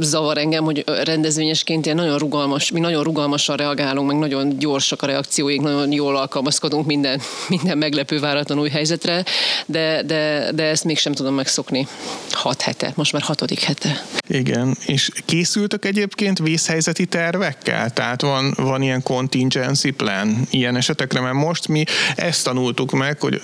zavar 0.00 0.38
engem, 0.38 0.64
hogy 0.64 0.84
rendezvényesként 1.02 1.84
ilyen 1.84 1.96
nagyon 1.96 2.18
rugalmas, 2.18 2.70
mi 2.70 2.80
nagyon 2.80 3.02
rugalmasan 3.02 3.56
reagálunk, 3.56 4.08
meg 4.08 4.18
nagyon 4.18 4.58
gyorsak 4.58 5.02
a 5.02 5.06
reakcióink, 5.06 5.62
nagyon 5.62 5.92
jól 5.92 6.16
alkalmazkodunk 6.16 6.86
minden, 6.86 7.20
minden 7.48 7.78
meglepő 7.78 8.18
váratlan 8.18 8.58
új 8.58 8.68
helyzetre, 8.68 9.24
de, 9.66 10.02
de, 10.02 10.50
de 10.54 10.64
ezt 10.64 10.84
mégsem 10.84 11.12
tudom 11.12 11.34
megszokni. 11.34 11.86
Hat 12.30 12.62
hete, 12.62 12.92
most 12.94 13.12
már 13.12 13.22
hatodik 13.22 13.60
hete. 13.60 14.04
Igen, 14.28 14.76
és 14.86 15.10
készültök 15.24 15.84
egyébként 15.84 16.38
vészhelyzeti 16.38 17.06
tervekkel? 17.06 17.90
Tehát 17.90 18.22
van, 18.22 18.54
van 18.56 18.82
ilyen 18.82 19.02
contingency 19.02 19.90
plan 19.90 20.46
ilyen 20.50 20.76
esetekre, 20.76 21.20
mert 21.20 21.34
most 21.34 21.68
mi 21.68 21.84
ezt 22.16 22.44
tanultuk 22.44 22.90
meg, 22.92 23.20
hogy 23.20 23.40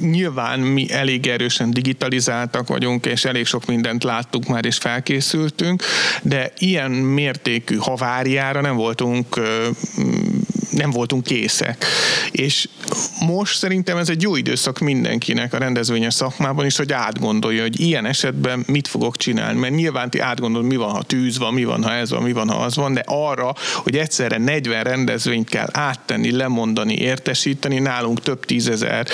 nyilván 0.00 0.60
mi 0.60 0.92
elég 0.92 1.26
erősen 1.26 1.70
digitalizáltak 1.70 2.68
vagyunk, 2.68 3.06
és 3.06 3.24
elég 3.24 3.46
sok 3.46 3.66
mindent 3.66 4.04
láttuk 4.04 4.46
már, 4.46 4.64
és 4.64 4.76
felkészültünk, 4.76 5.25
készültünk, 5.26 5.82
de 6.22 6.52
ilyen 6.58 6.90
mértékű 6.90 7.76
haváriára 7.76 8.60
nem 8.60 8.76
voltunk 8.76 9.40
nem 10.70 10.90
voltunk 10.90 11.24
készek. 11.24 11.84
És 12.30 12.68
most 13.26 13.58
szerintem 13.58 13.96
ez 13.96 14.08
egy 14.08 14.22
jó 14.22 14.36
időszak 14.36 14.78
mindenkinek 14.78 15.54
a 15.54 15.58
rendezvényes 15.58 16.14
szakmában 16.14 16.66
is, 16.66 16.76
hogy 16.76 16.92
átgondolja, 16.92 17.62
hogy 17.62 17.80
ilyen 17.80 18.06
esetben 18.06 18.64
mit 18.66 18.88
fogok 18.88 19.16
csinálni. 19.16 19.60
Mert 19.60 19.74
nyilván 19.74 20.10
ti 20.10 20.18
átgondolod, 20.18 20.66
mi 20.66 20.76
van, 20.76 20.90
ha 20.90 21.02
tűz 21.02 21.38
van, 21.38 21.54
mi 21.54 21.64
van, 21.64 21.82
ha 21.82 21.92
ez 21.92 22.10
van, 22.10 22.22
mi 22.22 22.32
van, 22.32 22.48
ha 22.48 22.56
az 22.56 22.76
van, 22.76 22.94
de 22.94 23.02
arra, 23.06 23.54
hogy 23.74 23.96
egyszerre 23.96 24.38
40 24.38 24.82
rendezvényt 24.82 25.48
kell 25.48 25.68
áttenni, 25.72 26.30
lemondani, 26.30 26.94
értesíteni, 26.94 27.78
nálunk 27.78 28.20
több 28.20 28.44
tízezer 28.44 29.06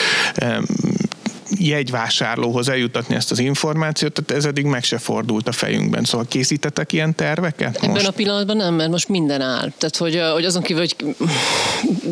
jegyvásárlóhoz 1.59 2.69
eljutatni 2.69 3.15
ezt 3.15 3.31
az 3.31 3.39
információt, 3.39 4.13
tehát 4.13 4.31
ez 4.43 4.45
eddig 4.45 4.65
meg 4.65 4.85
se 4.85 4.99
fordult 4.99 5.49
a 5.49 5.53
fejünkben. 5.53 6.05
Szóval 6.05 6.27
készítettek 6.29 6.93
ilyen 6.93 7.15
terveket? 7.15 7.81
Most? 7.81 7.91
Ebben 7.91 8.05
a 8.05 8.11
pillanatban 8.11 8.57
nem, 8.57 8.75
mert 8.75 8.91
most 8.91 9.09
minden 9.09 9.41
áll. 9.41 9.73
Tehát, 9.79 9.97
hogy, 9.97 10.21
hogy 10.33 10.45
azon 10.45 10.63
kívül, 10.63 10.83
hogy 10.83 11.17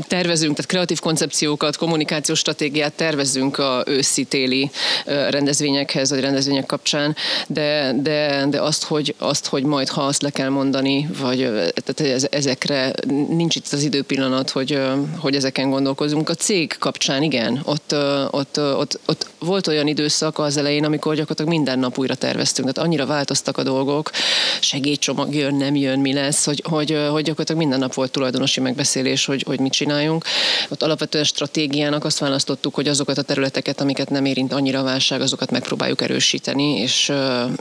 tervezünk, 0.09 0.55
tehát 0.55 0.71
kreatív 0.71 0.99
koncepciókat, 0.99 1.77
kommunikációs 1.77 2.39
stratégiát 2.39 2.93
tervezünk 2.93 3.59
a 3.59 3.85
őszi-téli 3.87 4.71
rendezvényekhez, 5.05 6.11
vagy 6.11 6.21
rendezvények 6.21 6.67
kapcsán, 6.67 7.17
de, 7.47 7.93
de, 8.03 8.47
de 8.51 8.61
azt, 8.61 8.85
hogy, 8.85 9.15
azt, 9.19 9.47
hogy 9.47 9.63
majd 9.63 9.89
ha 9.89 10.03
azt 10.03 10.23
le 10.23 10.31
kell 10.31 10.49
mondani, 10.49 11.09
vagy 11.21 11.39
tehát 11.85 12.29
ezekre 12.31 12.93
nincs 13.29 13.57
itt 13.57 13.73
az 13.73 13.83
időpillanat, 13.83 14.51
hogy, 14.51 14.81
hogy 15.19 15.35
ezeken 15.35 15.71
gondolkozunk. 15.71 16.29
A 16.29 16.35
cég 16.35 16.77
kapcsán 16.79 17.23
igen, 17.23 17.61
ott, 17.65 17.95
ott, 18.31 18.59
ott, 18.59 19.01
ott 19.07 19.30
volt 19.39 19.67
olyan 19.67 19.87
időszak 19.87 20.39
az 20.39 20.57
elején, 20.57 20.85
amikor 20.85 21.15
gyakorlatilag 21.15 21.51
minden 21.51 21.79
nap 21.79 21.99
újra 21.99 22.15
terveztünk, 22.15 22.73
tehát 22.73 22.89
annyira 22.89 23.07
változtak 23.07 23.59
a 23.59 23.63
dolgok, 23.63 24.11
segédcsomag 24.61 25.35
jön, 25.35 25.55
nem 25.55 25.75
jön, 25.75 25.99
mi 25.99 26.13
lesz, 26.13 26.45
hogy, 26.45 26.63
hogy, 26.69 26.91
hogy 26.91 27.23
gyakorlatilag 27.23 27.61
minden 27.61 27.79
nap 27.79 27.95
volt 27.95 28.11
tulajdonosi 28.11 28.61
megbeszélés, 28.61 29.25
hogy, 29.25 29.43
hogy 29.47 29.61
mit 29.61 29.73
csináljunk. 29.73 30.25
Ott 30.69 30.83
alapvetően 30.83 31.25
stratégiának 31.25 32.05
azt 32.05 32.19
választottuk, 32.19 32.75
hogy 32.75 32.89
azokat 32.89 33.19
a 33.19 33.23
területeket, 33.23 33.81
amiket 33.81 34.11
nem 34.11 34.25
érint 34.25 34.53
annyira 34.53 34.79
a 34.79 34.83
válság, 34.83 35.21
azokat 35.21 35.51
megpróbáljuk 35.51 36.01
erősíteni, 36.01 36.79
és, 36.79 37.13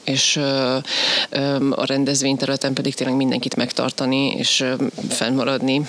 és 0.04 0.38
a 1.70 1.86
rendezvényterületen 1.86 2.74
pedig 2.74 2.96
tényleg 2.96 3.16
mindenkit 3.16 3.56
megtartani, 3.56 4.34
és 4.38 4.66
fennmaradni. 5.10 5.82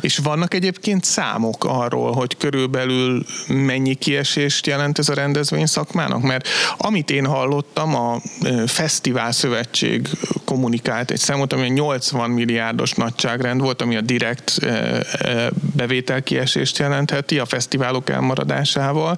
És 0.00 0.18
vannak 0.18 0.54
egyébként 0.54 1.04
számok 1.04 1.64
arról, 1.64 2.12
hogy 2.12 2.36
körülbelül 2.36 3.24
mennyi 3.48 3.94
kiesést 3.94 4.66
jelent 4.66 4.98
ez 4.98 5.08
a 5.10 5.14
rendezvény 5.14 5.66
szakmának? 5.66 6.22
Mert 6.22 6.48
amit 6.76 7.10
én 7.10 7.26
hallottam, 7.26 7.94
a 7.94 8.20
Fesztivál 8.66 9.32
Szövetség 9.32 10.08
kommunikált 10.44 11.10
egy 11.10 11.18
számot, 11.18 11.52
ami 11.52 11.62
a 11.62 11.72
80 11.72 12.30
milliárdos 12.30 12.92
nagyságrend 12.92 13.60
volt, 13.60 13.82
ami 13.82 13.96
a 13.96 14.00
direkt 14.00 14.58
bevételkiesést 15.76 16.78
jelentheti 16.78 17.38
a 17.38 17.44
fesztiválok 17.44 18.10
elmaradásával, 18.10 19.16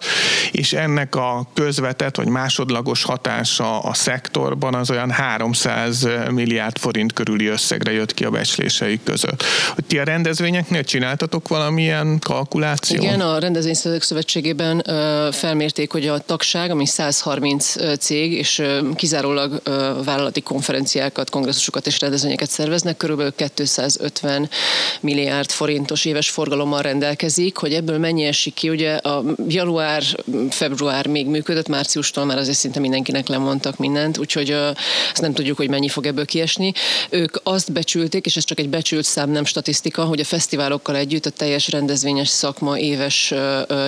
és 0.51 0.73
ennek 0.73 1.15
a 1.15 1.47
közvetett 1.55 2.17
vagy 2.17 2.29
másodlagos 2.29 3.03
hatása 3.03 3.79
a 3.79 3.95
szektorban 3.95 4.75
az 4.75 4.91
olyan 4.91 5.11
300 5.11 6.09
milliárd 6.31 6.79
forint 6.79 7.13
körüli 7.13 7.47
összegre 7.47 7.93
jött 7.93 8.15
ki 8.15 8.25
a 8.25 8.31
becsléseik 8.31 9.01
között. 9.05 9.43
Hogy 9.75 9.85
ti 9.85 9.99
a 9.99 10.05
rendezvényeknél 10.05 10.85
csináltatok 10.85 11.49
valamilyen 11.49 12.19
kalkulációt? 12.19 13.03
Igen, 13.03 13.21
a 13.21 13.39
rendezvény 13.39 13.75
szövetségében 14.01 14.85
felmérték, 15.73 15.93
hogy 15.93 16.07
a 16.07 16.25
tagság, 16.27 16.71
ami 16.71 16.87
130 16.87 17.75
cég, 17.99 18.33
és 18.33 18.63
kizárólag 18.95 19.61
vállalati 20.05 20.41
konferenciákat, 20.41 21.31
kongresszusokat 21.31 21.87
és 21.87 22.01
rendezvényeket 22.01 22.51
szerveznek, 22.51 22.97
körülbelül 22.97 23.33
250 23.55 24.51
milliárd 25.01 25.51
forintos 25.51 26.05
éves 26.05 26.31
forgalommal 26.31 26.83
rendelkezik, 26.83 27.57
hogy 27.57 27.73
ebből 27.73 27.99
mennyi 27.99 28.25
esik 28.25 28.55
ki. 28.55 28.69
Ugye 28.69 28.95
a 28.95 29.25
január, 29.49 30.03
február 30.51 31.07
még 31.07 31.27
működött, 31.27 31.69
márciustól 31.69 32.25
már 32.25 32.39
azért 32.39 32.59
szinte 32.59 32.81
mindenkinek 32.81 33.29
lemondtak 33.29 33.77
mindent, 33.77 34.19
úgyhogy 34.19 34.51
azt 34.51 35.21
nem 35.21 35.33
tudjuk, 35.33 35.57
hogy 35.57 35.69
mennyi 35.69 35.89
fog 35.89 36.07
ebből 36.07 36.25
kiesni. 36.25 36.73
Ők 37.11 37.37
azt 37.43 37.73
becsülték, 37.73 38.27
és 38.27 38.37
ez 38.37 38.45
csak 38.45 38.59
egy 38.59 38.69
becsült 38.69 39.05
szám, 39.05 39.31
nem 39.31 39.45
statisztika, 39.45 40.05
hogy 40.05 40.21
a 40.21 40.25
fesztiválokkal 40.25 40.97
együtt 40.97 41.27
a 41.27 41.31
teljes 41.31 41.69
rendezvényes 41.69 42.29
szakma 42.29 42.79
éves, 42.79 43.35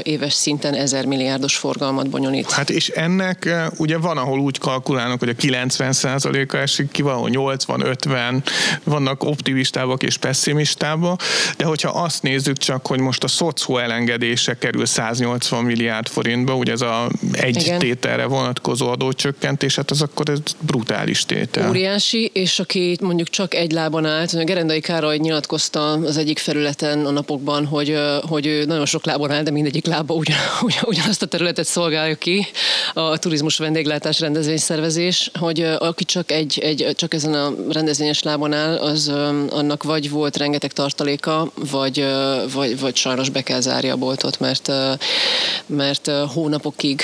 éves 0.02 0.32
szinten 0.32 0.74
1000 0.74 1.04
milliárdos 1.04 1.56
forgalmat 1.74 2.08
bonyolít. 2.08 2.50
Hát 2.50 2.70
és 2.70 2.88
ennek 2.88 3.44
eh, 3.44 3.66
ugye 3.76 3.98
van, 3.98 4.16
ahol 4.16 4.38
úgy 4.38 4.58
kalkulálnak, 4.58 5.18
hogy 5.18 5.28
a 5.28 5.32
90%-a 5.32 6.56
esik 6.56 6.90
ki, 6.90 7.02
valahol 7.02 7.30
80-50, 7.32 8.42
vannak 8.84 9.22
optimistábbak 9.22 10.02
és 10.02 10.16
pessimistábbak, 10.16 11.22
de 11.56 11.64
hogyha 11.64 11.90
azt 12.02 12.22
nézzük 12.22 12.56
csak, 12.56 12.86
hogy 12.86 13.00
most 13.00 13.24
a 13.24 13.28
szocó 13.28 13.78
elengedése 13.78 14.58
kerül 14.58 14.86
180 14.86 15.64
milliárd 15.64 16.08
forintba, 16.08 16.54
ugye 16.54 16.72
ez 16.72 16.80
a 16.80 17.08
egy 17.32 17.62
Igen. 17.62 17.78
tételre 17.78 18.24
vonatkozó 18.24 18.88
adócsökkentés, 18.88 19.76
hát 19.76 19.90
az 19.90 20.02
akkor 20.02 20.28
ez 20.28 20.38
brutális 20.58 21.24
tétel. 21.24 21.68
Óriási, 21.68 22.30
és 22.32 22.58
aki 22.58 22.96
mondjuk 23.00 23.28
csak 23.28 23.54
egy 23.54 23.72
lábon 23.72 24.04
állt, 24.04 24.32
a 24.32 24.44
Gerendai 24.44 24.80
Károly 24.80 25.16
nyilatkozta 25.16 25.92
az 25.92 26.16
egyik 26.16 26.38
felületen 26.38 27.06
a 27.06 27.10
napokban, 27.10 27.66
hogy, 27.66 27.96
hogy 28.28 28.46
ő 28.46 28.64
nagyon 28.64 28.86
sok 28.86 29.04
lábon 29.04 29.30
áll, 29.30 29.42
de 29.42 29.50
mindegyik 29.50 29.86
lába 29.86 30.14
ugyan, 30.14 30.38
ugyanazt 30.82 31.22
a 31.22 31.26
területet 31.26 31.63
szolgálja 31.66 32.14
ki, 32.14 32.46
a 32.92 33.18
turizmus 33.18 33.58
vendéglátás 33.58 34.20
rendezvényszervezés, 34.20 35.30
hogy 35.38 35.60
aki 35.78 36.04
csak, 36.04 36.30
egy, 36.30 36.58
egy, 36.58 36.92
csak 36.94 37.14
ezen 37.14 37.34
a 37.34 37.52
rendezvényes 37.70 38.22
lábon 38.22 38.52
áll, 38.52 38.76
az 38.76 39.08
annak 39.50 39.82
vagy 39.82 40.10
volt 40.10 40.36
rengeteg 40.36 40.72
tartaléka, 40.72 41.50
vagy, 41.70 42.06
vagy, 42.52 42.80
vagy 42.80 42.96
sajnos 42.96 43.28
be 43.28 43.42
kell 43.42 43.60
zárja 43.60 43.92
a 43.92 43.96
boltot, 43.96 44.40
mert, 44.40 44.72
mert 45.66 46.10
hónapokig 46.32 47.02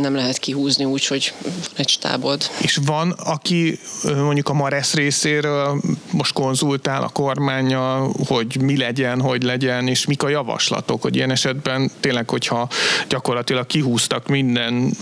nem 0.00 0.14
lehet 0.14 0.38
kihúzni 0.38 0.84
úgy, 0.84 1.06
hogy 1.06 1.32
egy 1.76 1.88
stábod. 1.88 2.50
És 2.60 2.78
van, 2.86 3.10
aki 3.10 3.78
mondjuk 4.02 4.48
a 4.48 4.52
Maresz 4.52 4.94
részéről 4.94 5.80
most 6.10 6.32
konzultál 6.32 7.02
a 7.02 7.08
kormánya, 7.08 8.08
hogy 8.26 8.60
mi 8.60 8.76
legyen, 8.76 9.20
hogy 9.20 9.42
legyen, 9.42 9.88
és 9.88 10.06
mik 10.06 10.22
a 10.22 10.28
javaslatok, 10.28 11.02
hogy 11.02 11.16
ilyen 11.16 11.30
esetben 11.30 11.90
tényleg, 12.00 12.30
hogyha 12.30 12.68
gyakorlatilag 13.08 13.43
kihúztak 13.66 14.28
minden 14.28 14.92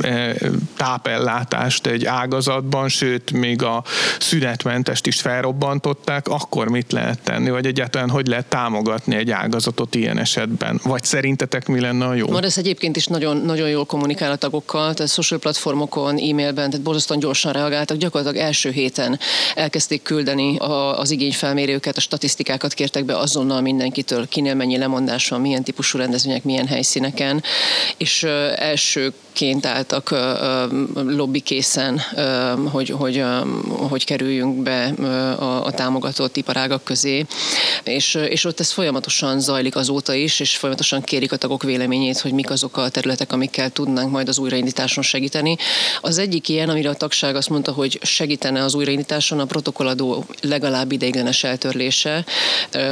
tápellátást 0.76 1.86
egy 1.86 2.04
ágazatban, 2.04 2.88
sőt, 2.88 3.30
még 3.30 3.62
a 3.62 3.84
szünetmentest 4.18 5.06
is 5.06 5.20
felrobbantották, 5.20 6.28
akkor 6.28 6.68
mit 6.68 6.92
lehet 6.92 7.22
tenni, 7.22 7.50
vagy 7.50 7.66
egyáltalán 7.66 8.10
hogy 8.10 8.26
lehet 8.26 8.46
támogatni 8.46 9.16
egy 9.16 9.30
ágazatot 9.30 9.94
ilyen 9.94 10.18
esetben? 10.18 10.80
Vagy 10.82 11.04
szerintetek 11.04 11.66
mi 11.66 11.80
lenne 11.80 12.06
a 12.06 12.14
jó? 12.14 12.28
Maresz 12.28 12.56
egyébként 12.56 12.96
is 12.96 13.06
nagyon, 13.06 13.36
nagyon 13.36 13.68
jól 13.68 13.84
kommunikál 13.84 14.30
a 14.32 14.36
tagokkal, 14.36 14.94
tehát 14.94 15.12
social 15.12 15.40
platformokon, 15.40 16.18
e-mailben, 16.18 16.70
tehát 16.70 16.82
borzasztóan 16.82 17.20
gyorsan 17.20 17.52
reagáltak. 17.52 17.96
Gyakorlatilag 17.96 18.46
első 18.46 18.70
héten 18.70 19.18
elkezdték 19.54 20.02
küldeni 20.02 20.56
a, 20.56 20.98
az 20.98 21.10
igényfelmérőket, 21.10 21.96
a 21.96 22.00
statisztikákat 22.00 22.74
kértek 22.74 23.04
be 23.04 23.18
azonnal 23.18 23.60
mindenkitől, 23.60 24.28
kinél 24.28 24.54
mennyi 24.54 24.76
lemondás 24.76 25.28
van, 25.28 25.40
milyen 25.40 25.62
típusú 25.62 25.98
rendezvények, 25.98 26.44
milyen 26.44 26.66
helyszíneken, 26.66 27.42
és 27.96 28.26
első 28.56 29.12
ként 29.32 29.66
álltak 29.66 30.14
lobby 30.94 31.40
készen, 31.40 32.00
hogy, 32.70 32.88
hogy, 32.88 33.24
hogy 33.88 34.04
kerüljünk 34.04 34.62
be 34.62 34.84
a, 35.38 35.64
a 35.64 35.70
támogatott 35.70 36.36
iparágak 36.36 36.84
közé. 36.84 37.26
És, 37.84 38.14
és 38.14 38.44
ott 38.44 38.60
ez 38.60 38.70
folyamatosan 38.70 39.40
zajlik 39.40 39.76
azóta 39.76 40.14
is, 40.14 40.40
és 40.40 40.56
folyamatosan 40.56 41.02
kérik 41.02 41.32
a 41.32 41.36
tagok 41.36 41.62
véleményét, 41.62 42.20
hogy 42.20 42.32
mik 42.32 42.50
azok 42.50 42.76
a 42.76 42.88
területek, 42.88 43.32
amikkel 43.32 43.70
tudnánk 43.70 44.10
majd 44.10 44.28
az 44.28 44.38
újraindításon 44.38 45.02
segíteni. 45.02 45.56
Az 46.00 46.18
egyik 46.18 46.48
ilyen, 46.48 46.68
amire 46.68 46.88
a 46.88 46.94
tagság 46.94 47.36
azt 47.36 47.48
mondta, 47.48 47.72
hogy 47.72 47.98
segítene 48.02 48.62
az 48.62 48.74
újraindításon 48.74 49.40
a 49.40 49.44
protokolladó 49.44 50.24
legalább 50.40 50.92
ideiglenes 50.92 51.44
eltörlése, 51.44 52.24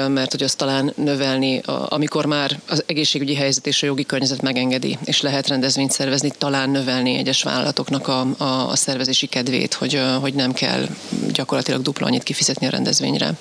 mert 0.08 0.30
hogy 0.30 0.42
azt 0.42 0.56
talán 0.56 0.92
növelni, 0.96 1.60
amikor 1.88 2.26
már 2.26 2.60
az 2.68 2.82
egészségügyi 2.86 3.34
helyzet 3.34 3.66
és 3.66 3.82
a 3.82 3.86
jogi 3.86 4.04
környezet 4.04 4.42
megengedi, 4.42 4.98
és 5.04 5.20
lehet 5.20 5.48
rendezvényt 5.48 5.90
szervezni, 5.90 6.29
talán 6.38 6.70
növelni 6.70 7.16
egyes 7.16 7.42
vállalatoknak 7.42 8.08
a, 8.08 8.26
a, 8.38 8.44
a 8.44 8.76
szervezési 8.76 9.26
kedvét, 9.26 9.74
hogy, 9.74 10.00
hogy 10.20 10.34
nem 10.34 10.52
kell 10.52 10.86
gyakorlatilag 11.32 11.82
dupla 11.82 12.06
annyit 12.06 12.22
kifizetni 12.22 12.66
a 12.66 12.70
rendezvényre. 12.70 13.32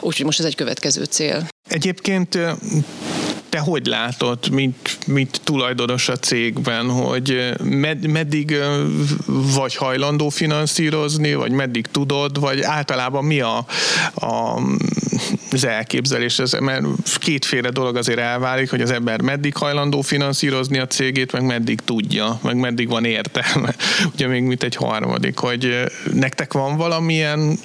Úgyhogy 0.00 0.24
most 0.24 0.38
ez 0.38 0.44
egy 0.44 0.54
következő 0.54 1.04
cél. 1.04 1.46
Egyébként 1.68 2.38
te 3.48 3.58
hogy 3.60 3.86
látod, 3.86 4.48
mint, 4.50 4.98
mint 5.06 5.40
tulajdonos 5.44 6.08
a 6.08 6.16
cégben, 6.16 6.90
hogy 6.90 7.52
med, 7.62 8.06
meddig 8.06 8.56
vagy 9.26 9.76
hajlandó 9.76 10.28
finanszírozni, 10.28 11.34
vagy 11.34 11.50
meddig 11.50 11.86
tudod, 11.86 12.40
vagy 12.40 12.62
általában 12.62 13.24
mi 13.24 13.40
a, 13.40 13.66
a 14.14 14.60
az 15.54 15.64
elképzelés, 15.64 16.38
ez, 16.38 16.52
mert 16.52 16.84
kétféle 17.18 17.70
dolog 17.70 17.96
azért 17.96 18.18
elválik, 18.18 18.70
hogy 18.70 18.80
az 18.80 18.90
ember 18.90 19.22
meddig 19.22 19.56
hajlandó 19.56 20.00
finanszírozni 20.00 20.78
a 20.78 20.86
cégét, 20.86 21.32
meg 21.32 21.42
meddig 21.42 21.80
tudja, 21.80 22.38
meg 22.42 22.56
meddig 22.56 22.88
van 22.88 23.04
értelme. 23.04 23.74
Ugye 24.14 24.26
még 24.26 24.42
mint 24.42 24.62
egy 24.62 24.76
harmadik, 24.76 25.38
hogy 25.38 25.84
nektek 26.12 26.52
van 26.52 26.76
valamilyen 26.76 27.58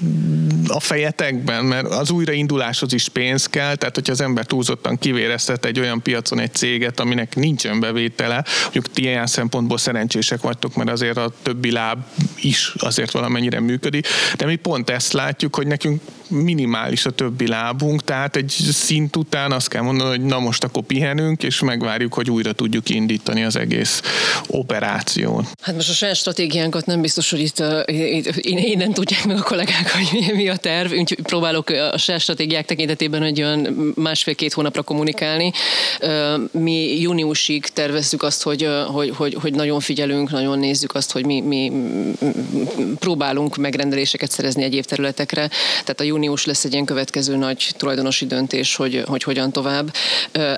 a 0.68 0.80
fejetekben, 0.80 1.66
mert 1.66 1.88
az 1.88 2.12
újrainduláshoz 2.12 2.94
is 2.94 3.10
pénz 3.10 3.46
kell, 3.46 3.76
tehát 3.76 3.96
hogyha 3.96 4.12
az 4.12 4.22
ember 4.22 4.46
túlzottan 4.46 4.98
kivéreztet 4.98 5.66
egy 5.66 5.80
olyan 5.80 6.02
piacon 6.02 6.40
egy 6.40 6.54
céget, 6.54 7.00
aminek 7.00 7.36
nincsen 7.36 7.80
bevétele, 7.80 8.46
mondjuk 8.62 8.92
ti 8.92 9.02
ilyen 9.02 9.28
szempontból 9.28 9.78
szerencsések 9.78 10.42
vagytok, 10.42 10.76
mert 10.76 10.90
azért 10.90 11.18
a 11.18 11.32
többi 11.42 11.72
láb 11.72 12.00
is 12.42 12.74
azért 12.78 13.12
valamennyire 13.12 13.60
működik, 13.60 14.08
de 14.38 14.46
mi 14.46 14.56
pont 14.56 14.90
ezt 14.90 15.14
látjuk, 15.14 15.56
hogy 15.56 15.68
nekünk 15.68 16.02
minimális 16.30 17.06
a 17.06 17.12
többi 17.12 17.48
lábunk, 17.48 18.04
tehát 18.04 18.36
egy 18.36 18.50
szint 18.72 19.16
után 19.16 19.52
azt 19.52 19.68
kell 19.68 19.82
mondani, 19.82 20.10
hogy 20.10 20.22
na 20.22 20.40
most 20.40 20.64
akkor 20.64 20.84
pihenünk, 20.84 21.44
és 21.44 21.60
megvárjuk, 21.60 22.14
hogy 22.14 22.30
újra 22.30 22.54
tudjuk 22.54 22.90
indítani 22.90 23.44
az 23.44 23.56
egész 23.56 24.02
operációt. 24.48 25.46
Hát 25.62 25.76
most 25.76 25.90
a 25.90 25.94
saját 25.94 26.16
stratégiánkat 26.16 26.86
nem 26.86 27.02
biztos, 27.02 27.30
hogy 27.30 27.40
itt, 27.40 27.64
itt 27.88 28.46
innen 28.46 28.94
tudják 28.94 29.26
meg 29.26 29.38
a 29.38 29.42
kollégák, 29.42 29.92
hogy 29.92 30.32
mi 30.36 30.50
a 30.50 30.56
terv, 30.56 30.92
úgyhogy 30.92 31.22
próbálok 31.22 31.70
a 31.70 31.98
saját 31.98 32.22
stratégiák 32.22 32.66
tekintetében 32.66 33.24
egy 33.24 33.42
olyan 33.42 33.94
másfél-két 33.96 34.54
hónapra 34.54 34.82
kommunikálni. 34.82 35.52
Mi 36.52 37.00
júniusig 37.00 37.66
tervezzük 37.66 38.24
azt, 38.24 38.44
hogy, 38.44 38.68
hogy, 38.88 39.10
hogy, 39.16 39.38
hogy 39.42 39.54
nagyon 39.54 39.80
figyelünk, 39.80 40.32
nagyon 40.32 40.60
nézzük 40.60 40.96
azt, 40.96 41.12
hogy 41.12 41.26
mi, 41.26 41.42
mi 41.42 41.72
próbálunk 43.00 43.56
megrendeléseket 43.58 44.32
szerezni 44.32 44.64
egyéb 44.64 44.86
területekre. 44.86 45.48
Tehát 45.70 46.00
a 46.00 46.04
június 46.20 46.46
lesz 46.46 46.64
egy 46.64 46.74
ilyen 46.74 46.86
következő 46.86 47.36
nagy 47.36 47.74
tulajdonosi 47.78 48.26
döntés, 48.26 48.76
hogy, 48.76 49.04
hogy 49.08 49.24
hogyan 49.24 49.52
tovább. 49.52 49.94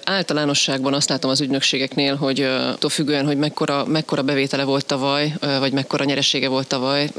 Általánosságban 0.03 0.93
azt 0.93 1.09
látom 1.09 1.31
az 1.31 1.41
ügynökségeknél, 1.41 2.15
hogy 2.15 2.41
attól 2.41 2.89
függően, 2.89 3.25
hogy 3.25 3.37
mekkora, 3.37 3.85
mekkora 3.85 4.21
bevétele 4.21 4.63
volt 4.63 4.85
tavaly, 4.85 5.33
vagy 5.59 5.71
mekkora 5.71 6.03
nyeresége 6.03 6.47
volt 6.47 6.67
tavaly, 6.67 7.09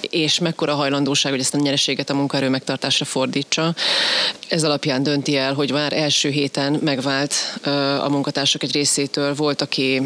és 0.00 0.38
mekkora 0.38 0.74
hajlandóság, 0.74 1.32
hogy 1.32 1.40
ezt 1.40 1.54
a 1.54 1.58
nyereséget 1.58 2.10
a 2.10 2.14
munkaerő 2.14 2.48
megtartásra 2.48 3.04
fordítsa. 3.04 3.74
Ez 4.48 4.64
alapján 4.64 5.02
dönti 5.02 5.36
el, 5.36 5.54
hogy 5.54 5.72
már 5.72 5.92
első 5.92 6.28
héten 6.28 6.78
megvált 6.84 7.34
a 8.02 8.08
munkatársak 8.08 8.62
egy 8.62 8.72
részétől. 8.72 9.34
Volt, 9.34 9.62
aki 9.62 10.02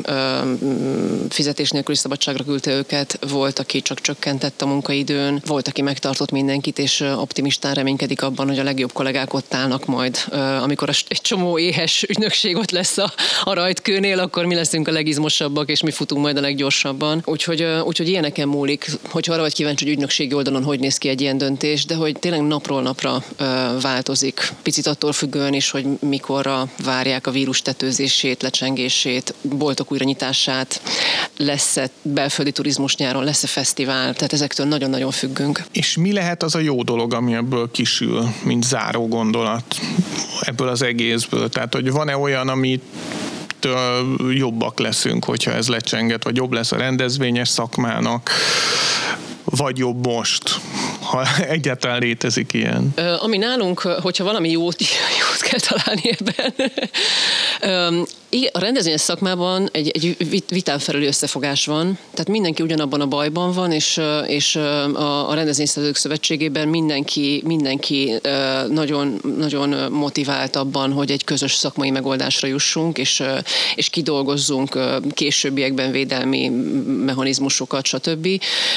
fizetés 1.28 1.70
nélküli 1.70 1.96
szabadságra 1.96 2.44
küldte 2.44 2.70
őket, 2.70 3.18
volt, 3.28 3.59
aki 3.59 3.83
csak 3.83 4.00
csökkentett 4.00 4.62
a 4.62 4.66
munkaidőn, 4.66 5.42
volt, 5.46 5.68
aki 5.68 5.83
megtartott 5.83 6.31
mindenkit, 6.31 6.78
és 6.78 7.00
optimistán 7.00 7.74
reménykedik 7.83 8.23
abban, 8.23 8.49
hogy 8.49 8.59
a 8.59 8.62
legjobb 8.62 8.92
kollégák 8.92 9.35
ott 9.35 9.55
állnak 9.55 9.87
majd. 9.87 10.18
Amikor 10.62 10.88
egy 10.88 11.21
csomó 11.21 11.59
éhes 11.59 12.03
ügynökség 12.09 12.57
ott 12.57 12.71
lesz 12.71 12.99
a, 12.99 13.12
a 13.45 13.55
rajtkőnél, 13.55 14.18
akkor 14.18 14.45
mi 14.45 14.55
leszünk 14.55 14.88
a 14.88 14.92
legizmosabbak, 14.92 15.68
és 15.68 15.83
mi 15.83 15.90
futunk 15.90 16.23
majd 16.23 16.37
a 16.37 16.40
leggyorsabban. 16.40 17.23
Úgyhogy, 17.25 17.62
úgyhogy 17.85 18.09
ilyeneken 18.09 18.49
múlik, 18.49 18.90
hogy 19.11 19.31
arra 19.31 19.40
vagy 19.40 19.55
kíváncsi, 19.55 19.85
hogy 19.85 19.92
ügynökségi 19.92 20.35
oldalon 20.35 20.64
hogy 20.64 20.81
néz 20.81 20.99
ki 20.99 21.09
egy 21.09 21.21
ilyen 21.21 21.38
döntés, 21.38 21.85
de 21.85 21.95
hogy 21.95 22.18
tényleg 22.18 22.42
napról 22.42 22.83
napra 22.83 23.25
változik. 23.81 24.53
Picit 24.62 24.87
attól 24.87 25.12
függően 25.12 25.55
is, 25.55 25.71
hogy 25.71 25.87
mikorra 26.01 26.68
várják 26.85 27.27
a 27.27 27.31
vírus 27.31 27.62
tetőzését, 27.62 28.42
lecsengését, 28.42 29.35
boltok 29.40 29.92
újranyitását, 29.92 30.83
lesz-e 31.37 31.88
belföldi 32.03 32.53
turizmus 32.53 32.97
nyáron, 32.97 33.25
lesz-e 33.25 33.47
fesztivál, 33.47 34.14
tehát 34.14 34.33
ezektől 34.33 34.66
nagyon-nagyon 34.66 35.11
függünk. 35.11 35.62
És 35.73 35.97
mi 35.97 36.12
lehet 36.12 36.42
az 36.42 36.55
a 36.55 36.59
jó 36.59 36.83
dolog, 36.83 37.14
ami 37.14 37.35
ebből 37.35 37.71
kisül, 37.73 38.35
mint 38.45 38.65
záró 38.65 39.09
gondolat 39.09 39.65
ebből 40.41 40.69
az 40.69 40.83
egészből? 40.83 41.49
Tehát, 41.49 41.75
hogy 41.75 41.91
van-e 41.91 42.17
olyan, 42.17 42.49
amit 42.49 42.83
jobbak 44.31 44.79
leszünk, 44.79 45.25
hogyha 45.25 45.53
ez 45.53 45.69
lecsenget, 45.69 46.25
vagy 46.25 46.37
jobb 46.37 46.53
lesz 46.53 46.73
a 46.73 46.77
rendezvényes 46.77 47.49
szakmának, 47.49 48.31
vagy 49.45 49.79
jobb 49.79 50.07
most, 50.07 50.61
ha 51.01 51.27
egyáltalán 51.49 51.99
létezik 51.99 52.53
ilyen? 52.53 52.95
Ami 53.21 53.37
nálunk, 53.37 53.81
hogyha 53.81 54.25
valami 54.25 54.51
jót, 54.51 54.77
jót 55.21 55.41
kell 55.41 55.61
találni 55.61 56.11
ebben, 56.19 56.71
a 58.53 58.59
rendezvényes 58.59 59.01
szakmában 59.01 59.68
egy, 59.72 59.88
egy 59.88 60.16
vitán 60.48 60.79
felüli 60.79 61.07
összefogás 61.07 61.66
van, 61.66 61.98
tehát 62.11 62.29
mindenki 62.29 62.62
ugyanabban 62.62 63.01
a 63.01 63.07
bajban 63.07 63.53
van, 63.53 63.72
és, 63.72 64.01
és 64.27 64.57
a, 64.57 65.31
a 65.31 65.35
rendezvényszerzők 65.35 65.96
szövetségében 65.96 66.68
mindenki, 66.68 67.42
mindenki 67.46 68.12
nagyon, 68.68 69.20
nagyon 69.38 69.92
motivált 69.92 70.57
abban, 70.57 70.92
hogy 70.92 71.11
egy 71.11 71.25
közös 71.25 71.55
szakmai 71.55 71.90
megoldásra 71.90 72.48
jussunk, 72.48 72.98
és, 72.98 73.22
és 73.75 73.88
kidolgozzunk 73.88 74.79
későbbiekben 75.14 75.90
védelmi 75.90 76.48
mechanizmusokat, 77.05 77.87
stb. 77.87 78.29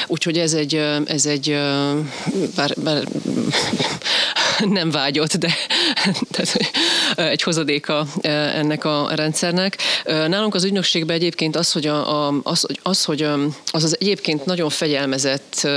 Úgyhogy 0.06 0.38
ez 0.38 0.52
egy, 0.52 0.74
ez 1.04 1.26
egy 1.26 1.58
bár, 2.56 2.74
bár 2.76 3.04
nem 4.78 4.90
vágyott, 4.90 5.36
de 5.36 5.54
tehát, 6.30 6.58
egy 7.16 7.42
hozadéka 7.42 8.06
ennek 8.20 8.75
a 8.84 9.14
rendszernek. 9.14 9.78
Nálunk 10.04 10.54
az 10.54 10.64
ügynökségben 10.64 11.16
egyébként 11.16 11.56
az, 11.56 11.72
hogy, 11.72 11.86
a, 11.86 12.26
a, 12.26 12.34
az, 12.42 12.66
az, 12.82 13.04
hogy 13.04 13.22
az 13.70 13.84
az 13.84 13.96
egyébként 14.00 14.44
nagyon 14.44 14.70
fegyelmezett 14.70 15.68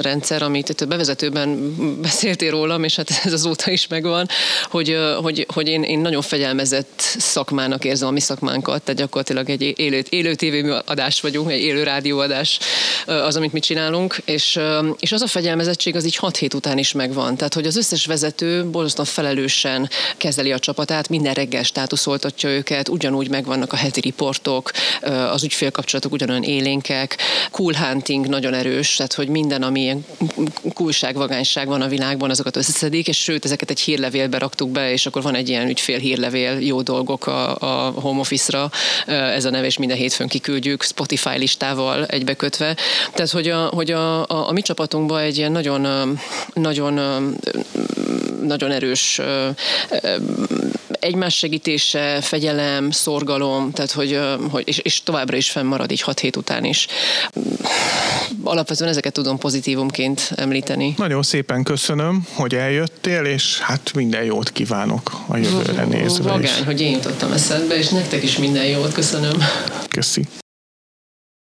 rendszer, 0.00 0.42
amit 0.42 0.68
itt 0.68 0.80
a 0.80 0.86
bevezetőben 0.86 1.74
beszéltél 2.02 2.50
rólam, 2.50 2.84
és 2.84 2.96
hát 2.96 3.10
ez 3.24 3.32
azóta 3.32 3.70
is 3.70 3.86
megvan, 3.86 4.28
hogy, 4.70 4.96
hogy, 5.22 5.46
hogy 5.54 5.68
én, 5.68 5.82
én 5.82 5.98
nagyon 5.98 6.22
fegyelmezett 6.22 7.00
szakmának 7.18 7.84
érzem 7.84 8.08
a 8.08 8.10
mi 8.10 8.20
szakmánkat, 8.20 8.82
tehát 8.82 9.00
gyakorlatilag 9.00 9.50
egy 9.50 9.72
élő, 9.76 10.04
élő 10.08 10.34
tévéadás 10.34 11.20
vagyunk, 11.20 11.50
egy 11.50 11.60
élő 11.60 11.82
rádióadás 11.82 12.58
az, 13.06 13.36
amit 13.36 13.52
mi 13.52 13.60
csinálunk, 13.60 14.16
és, 14.24 14.58
és 14.98 15.12
az 15.12 15.22
a 15.22 15.26
fegyelmezettség 15.26 15.96
az 15.96 16.04
így 16.04 16.16
6 16.16 16.36
hét 16.36 16.54
után 16.54 16.78
is 16.78 16.92
megvan. 16.92 17.36
Tehát, 17.36 17.54
hogy 17.54 17.66
az 17.66 17.76
összes 17.76 18.06
vezető 18.06 18.64
borzasztóan 18.64 19.08
felelősen 19.08 19.90
kezeli 20.16 20.52
a 20.52 20.58
csapatát, 20.58 21.08
minden 21.08 21.34
reggel 21.34 21.62
státuszoltatja 21.62 22.47
őket, 22.48 22.88
ugyanúgy 22.88 23.28
megvannak 23.28 23.72
a 23.72 23.76
heti 23.76 24.00
riportok, 24.00 24.70
az 25.30 25.44
ügyfélkapcsolatok 25.44 26.12
ugyanolyan 26.12 26.42
élénkek, 26.42 27.16
cool 27.50 27.72
hunting 27.72 28.26
nagyon 28.26 28.54
erős, 28.54 28.96
tehát 28.96 29.12
hogy 29.12 29.28
minden, 29.28 29.62
ami 29.62 29.80
ilyen 29.80 30.06
kulságvagányság 30.74 31.66
van 31.66 31.82
a 31.82 31.88
világban, 31.88 32.30
azokat 32.30 32.56
összeszedik, 32.56 33.08
és 33.08 33.16
sőt, 33.22 33.44
ezeket 33.44 33.70
egy 33.70 33.80
hírlevélbe 33.80 34.38
raktuk 34.38 34.70
be, 34.70 34.92
és 34.92 35.06
akkor 35.06 35.22
van 35.22 35.34
egy 35.34 35.48
ilyen 35.48 35.68
ügyfél 35.68 35.98
hírlevél, 35.98 36.58
jó 36.60 36.82
dolgok 36.82 37.26
a, 37.26 37.56
a 37.56 37.90
home 38.00 38.20
office-ra, 38.20 38.70
ez 39.06 39.44
a 39.44 39.50
neve, 39.50 39.66
és 39.66 39.78
minden 39.78 39.96
hétfőn 39.96 40.28
kiküldjük 40.28 40.82
Spotify 40.82 41.38
listával 41.38 42.06
egybekötve. 42.06 42.76
Tehát, 43.12 43.30
hogy 43.30 43.48
a, 43.48 43.66
hogy 43.66 43.90
a, 43.90 44.26
a, 44.26 44.48
a 44.48 44.52
mi 44.52 44.62
csapatunkban 44.62 45.20
egy 45.20 45.36
ilyen 45.36 45.52
nagyon, 45.52 46.18
nagyon 46.54 46.94
nagyon 48.42 48.70
erős 48.70 49.20
egymás 51.00 51.36
segítése, 51.36 52.20
fegyelem, 52.28 52.90
szorgalom, 52.90 53.70
tehát 53.70 53.90
hogy, 53.90 54.20
hogy 54.50 54.62
és, 54.66 54.78
és 54.78 55.02
továbbra 55.02 55.36
is 55.36 55.50
fennmarad 55.50 55.90
így 55.90 56.00
hat 56.00 56.20
hét 56.20 56.36
után 56.36 56.64
is. 56.64 56.86
Alapvetően 58.42 58.90
ezeket 58.90 59.12
tudom 59.12 59.38
pozitívumként 59.38 60.32
említeni. 60.36 60.94
Nagyon 60.96 61.22
szépen 61.22 61.62
köszönöm, 61.62 62.26
hogy 62.34 62.54
eljöttél, 62.54 63.24
és 63.24 63.58
hát 63.60 63.90
minden 63.94 64.24
jót 64.24 64.50
kívánok 64.50 65.12
a 65.26 65.36
jövőre 65.36 65.84
nézve 65.84 66.30
Vagány, 66.30 66.42
is. 66.42 66.64
hogy 66.64 66.80
én 66.80 66.90
jutottam 66.90 67.32
eszedbe, 67.32 67.76
és 67.76 67.88
nektek 67.88 68.22
is 68.22 68.38
minden 68.38 68.64
jót 68.64 68.92
köszönöm. 68.92 69.42
Köszi. 69.88 70.26